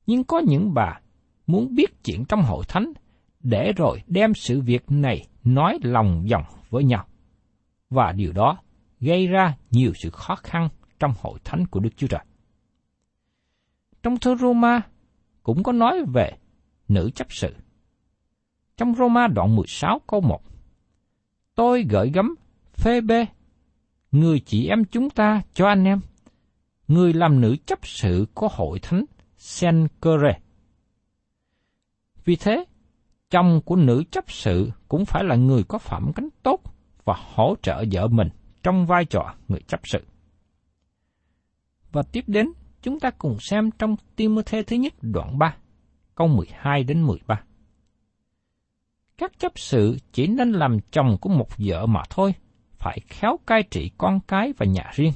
Nhưng 0.07 0.25
có 0.25 0.39
những 0.39 0.75
bà 0.75 1.01
muốn 1.47 1.75
biết 1.75 2.05
chuyện 2.05 2.25
trong 2.29 2.43
hội 2.43 2.65
thánh 2.69 2.93
để 3.41 3.73
rồi 3.77 4.03
đem 4.07 4.35
sự 4.35 4.61
việc 4.61 4.85
này 4.89 5.27
nói 5.45 5.79
lòng 5.83 6.27
vòng 6.31 6.45
với 6.71 6.85
nhau. 6.85 7.07
Và 7.91 8.13
điều 8.13 8.33
đó 8.33 8.59
gây 9.01 9.27
ra 9.27 9.57
nhiều 9.71 9.93
sự 9.95 10.11
khó 10.11 10.37
khăn 10.37 10.69
trong 10.99 11.13
hội 11.21 11.39
thánh 11.45 11.67
của 11.67 11.81
Đức 11.81 11.91
Chúa 11.97 12.07
Trời. 12.07 12.25
Trong 14.03 14.19
thơ 14.19 14.35
Roma 14.41 14.81
cũng 15.43 15.63
có 15.63 15.73
nói 15.73 16.05
về 16.15 16.33
nữ 16.89 17.11
chấp 17.15 17.27
sự. 17.33 17.55
Trong 18.77 18.95
Roma 18.95 19.27
đoạn 19.27 19.57
16 19.57 20.01
câu 20.07 20.21
1 20.21 20.43
Tôi 21.55 21.87
gửi 21.91 22.11
gắm 22.15 22.35
phê 22.75 23.01
bê, 23.01 23.27
người 24.13 24.41
chị 24.41 24.69
em 24.69 24.85
chúng 24.85 25.11
ta 25.11 25.43
cho 25.55 25.69
anh 25.69 25.85
em, 25.85 26.01
người 26.89 27.13
làm 27.13 27.41
nữ 27.41 27.57
chấp 27.67 27.79
sự 27.83 28.27
của 28.35 28.49
hội 28.49 28.79
thánh 28.79 29.05
Sencere. 29.37 30.39
Vì 32.25 32.37
thế, 32.37 32.65
chồng 33.31 33.61
của 33.65 33.77
nữ 33.77 34.05
chấp 34.11 34.25
sự 34.31 34.71
cũng 34.89 35.05
phải 35.05 35.25
là 35.25 35.37
người 35.37 35.65
có 35.69 35.79
phẩm 35.79 36.13
cánh 36.15 36.29
tốt 36.43 36.61
và 37.05 37.15
hỗ 37.35 37.55
trợ 37.63 37.85
vợ 37.93 38.09
mình 38.09 38.29
trong 38.63 38.87
vai 38.87 39.05
trò 39.05 39.35
người 39.49 39.61
chấp 39.67 39.81
sự. 39.85 40.07
Và 41.93 42.03
tiếp 42.03 42.25
đến, 42.27 42.53
chúng 42.83 43.01
ta 43.01 43.11
cùng 43.11 43.37
xem 43.41 43.71
trong 43.71 43.97
Timothée 44.17 44.63
thứ 44.63 44.77
nhất 44.77 44.93
đoạn 45.03 45.39
3, 45.39 45.57
câu 46.15 46.29
12 46.29 46.85
đến 46.85 47.03
13. 47.03 47.43
Các 49.19 49.39
chấp 49.39 49.53
sự 49.57 49.97
chỉ 50.13 50.27
nên 50.27 50.53
làm 50.53 50.79
chồng 50.91 51.17
của 51.21 51.29
một 51.29 51.49
vợ 51.59 51.87
mà 51.87 52.03
thôi, 52.11 52.35
phải 52.79 52.99
khéo 53.09 53.39
cai 53.47 53.63
trị 53.63 53.91
con 53.99 54.21
cái 54.29 54.53
và 54.59 54.67
nhà 54.67 54.91
riêng. 54.95 55.13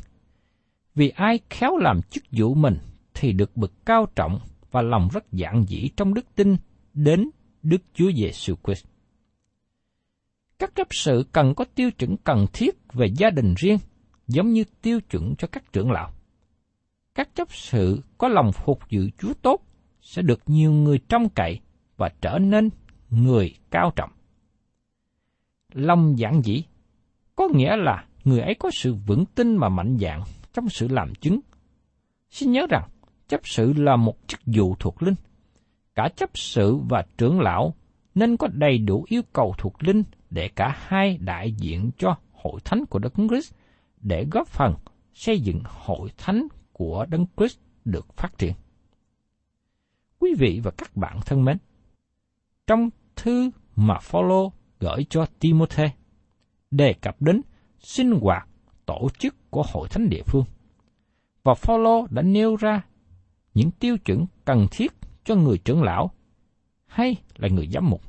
Vì 0.94 1.08
ai 1.08 1.40
khéo 1.50 1.76
làm 1.76 2.02
chức 2.02 2.24
vụ 2.32 2.54
mình 2.54 2.78
thì 3.14 3.32
được 3.32 3.56
bực 3.56 3.86
cao 3.86 4.06
trọng 4.16 4.38
và 4.70 4.82
lòng 4.82 5.08
rất 5.12 5.32
giản 5.32 5.64
dĩ 5.68 5.88
trong 5.96 6.14
đức 6.14 6.26
tin 6.34 6.56
đến 6.94 7.30
Đức 7.62 7.82
Chúa 7.94 8.12
Giêsu 8.12 8.54
Christ. 8.64 8.86
Các 10.58 10.74
chấp 10.74 10.86
sự 10.90 11.26
cần 11.32 11.54
có 11.54 11.64
tiêu 11.74 11.90
chuẩn 11.90 12.16
cần 12.16 12.46
thiết 12.52 12.76
về 12.92 13.06
gia 13.16 13.30
đình 13.30 13.54
riêng, 13.56 13.78
giống 14.28 14.52
như 14.52 14.64
tiêu 14.82 15.00
chuẩn 15.00 15.34
cho 15.38 15.48
các 15.52 15.72
trưởng 15.72 15.90
lão. 15.90 16.12
Các 17.14 17.34
chấp 17.34 17.48
sự 17.54 18.00
có 18.18 18.28
lòng 18.28 18.52
phục 18.52 18.80
vụ 18.90 19.00
Chúa 19.18 19.32
tốt 19.42 19.62
sẽ 20.00 20.22
được 20.22 20.40
nhiều 20.46 20.72
người 20.72 20.98
trông 21.08 21.28
cậy 21.28 21.60
và 21.96 22.08
trở 22.20 22.38
nên 22.38 22.70
người 23.10 23.54
cao 23.70 23.92
trọng. 23.96 24.10
lòng 25.72 26.18
giản 26.18 26.40
dĩ, 26.44 26.64
có 27.36 27.48
nghĩa 27.54 27.76
là 27.76 28.04
người 28.24 28.40
ấy 28.40 28.54
có 28.54 28.70
sự 28.72 28.94
vững 28.94 29.24
tin 29.34 29.58
và 29.58 29.68
mạnh 29.68 29.96
dạn 30.00 30.22
trong 30.54 30.68
sự 30.68 30.88
làm 30.88 31.14
chứng. 31.14 31.40
Xin 32.30 32.52
nhớ 32.52 32.66
rằng, 32.70 32.88
chấp 33.28 33.40
sự 33.44 33.72
là 33.72 33.96
một 33.96 34.16
chức 34.26 34.40
vụ 34.46 34.76
thuộc 34.78 35.02
linh. 35.02 35.14
Cả 35.94 36.08
chấp 36.16 36.30
sự 36.34 36.76
và 36.76 37.04
trưởng 37.18 37.40
lão 37.40 37.74
nên 38.14 38.36
có 38.36 38.48
đầy 38.52 38.78
đủ 38.78 39.04
yêu 39.08 39.22
cầu 39.32 39.54
thuộc 39.58 39.82
linh 39.82 40.02
để 40.30 40.48
cả 40.48 40.76
hai 40.78 41.18
đại 41.18 41.52
diện 41.52 41.90
cho 41.98 42.16
hội 42.32 42.60
thánh 42.64 42.86
của 42.86 42.98
Đức 42.98 43.12
Christ 43.28 43.54
để 44.00 44.26
góp 44.30 44.48
phần 44.48 44.74
xây 45.14 45.40
dựng 45.40 45.60
hội 45.64 46.10
thánh 46.18 46.46
của 46.72 47.06
Đấng 47.08 47.26
Christ 47.36 47.58
được 47.84 48.16
phát 48.16 48.38
triển. 48.38 48.52
Quý 50.18 50.34
vị 50.38 50.60
và 50.64 50.70
các 50.70 50.96
bạn 50.96 51.20
thân 51.26 51.44
mến, 51.44 51.56
trong 52.66 52.90
thư 53.16 53.50
mà 53.76 53.98
Phaolô 53.98 54.52
gửi 54.80 55.06
cho 55.10 55.26
Timôthê 55.40 55.90
đề 56.70 56.92
cập 56.92 57.22
đến 57.22 57.40
sinh 57.80 58.12
hoạt 58.20 58.48
tổ 58.86 59.08
chức 59.18 59.50
của 59.50 59.64
hội 59.72 59.88
thánh 59.88 60.08
địa 60.08 60.22
phương. 60.26 60.44
Và 61.42 61.54
Phaolô 61.54 62.06
đã 62.10 62.22
nêu 62.22 62.56
ra 62.56 62.86
những 63.54 63.70
tiêu 63.70 63.96
chuẩn 63.98 64.26
cần 64.44 64.66
thiết 64.70 64.92
cho 65.24 65.34
người 65.34 65.58
trưởng 65.58 65.82
lão 65.82 66.10
hay 66.86 67.16
là 67.36 67.48
người 67.48 67.68
giám 67.72 67.90
mục, 67.90 68.02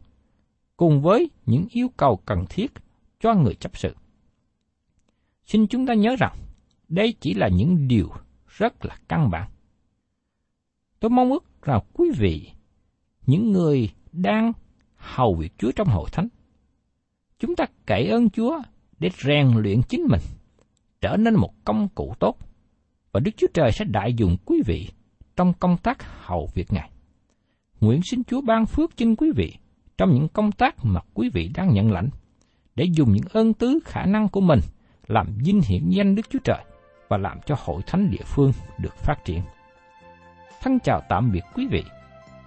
cùng 0.77 1.01
với 1.01 1.29
những 1.45 1.67
yêu 1.69 1.87
cầu 1.97 2.21
cần 2.25 2.45
thiết 2.49 2.71
cho 3.19 3.33
người 3.33 3.55
chấp 3.55 3.77
sự. 3.77 3.95
Xin 5.45 5.67
chúng 5.67 5.85
ta 5.85 5.93
nhớ 5.93 6.15
rằng, 6.19 6.37
đây 6.87 7.13
chỉ 7.19 7.33
là 7.33 7.47
những 7.47 7.87
điều 7.87 8.09
rất 8.47 8.85
là 8.85 8.97
căn 9.07 9.29
bản. 9.29 9.51
Tôi 10.99 11.09
mong 11.09 11.31
ước 11.31 11.61
rằng 11.61 11.81
quý 11.93 12.11
vị, 12.17 12.51
những 13.25 13.51
người 13.51 13.89
đang 14.17 14.51
hầu 14.95 15.35
việc 15.35 15.53
Chúa 15.57 15.71
trong 15.71 15.87
hội 15.87 16.09
thánh, 16.11 16.27
chúng 17.39 17.55
ta 17.55 17.65
cậy 17.85 18.07
ơn 18.07 18.29
Chúa 18.29 18.61
để 18.99 19.09
rèn 19.23 19.47
luyện 19.55 19.81
chính 19.89 20.01
mình, 20.09 20.21
trở 21.01 21.17
nên 21.17 21.35
một 21.35 21.53
công 21.65 21.87
cụ 21.95 22.13
tốt, 22.19 22.37
và 23.11 23.19
Đức 23.19 23.31
Chúa 23.37 23.47
Trời 23.53 23.71
sẽ 23.71 23.85
đại 23.85 24.13
dùng 24.13 24.37
quý 24.45 24.61
vị 24.65 24.89
trong 25.35 25.53
công 25.53 25.77
tác 25.77 25.97
hầu 26.25 26.49
việc 26.53 26.73
Ngài. 26.73 26.89
Nguyện 27.81 28.01
xin 28.11 28.23
Chúa 28.23 28.41
ban 28.41 28.65
phước 28.65 28.97
trên 28.97 29.15
quý 29.15 29.31
vị 29.35 29.53
trong 29.97 30.13
những 30.13 30.27
công 30.27 30.51
tác 30.51 30.75
mà 30.83 30.99
quý 31.13 31.29
vị 31.33 31.51
đang 31.55 31.73
nhận 31.73 31.91
lãnh, 31.91 32.09
để 32.75 32.85
dùng 32.93 33.11
những 33.11 33.25
ơn 33.31 33.53
tứ 33.53 33.79
khả 33.85 34.05
năng 34.05 34.27
của 34.29 34.41
mình 34.41 34.59
làm 35.07 35.27
vinh 35.45 35.61
hiển 35.61 35.89
danh 35.89 36.15
Đức 36.15 36.29
Chúa 36.29 36.39
Trời 36.43 36.63
và 37.09 37.17
làm 37.17 37.37
cho 37.45 37.55
hội 37.59 37.81
thánh 37.87 38.11
địa 38.11 38.23
phương 38.25 38.51
được 38.79 38.95
phát 38.97 39.25
triển. 39.25 39.41
Thân 40.61 40.79
chào 40.79 41.01
tạm 41.09 41.31
biệt 41.31 41.43
quý 41.55 41.67
vị 41.71 41.83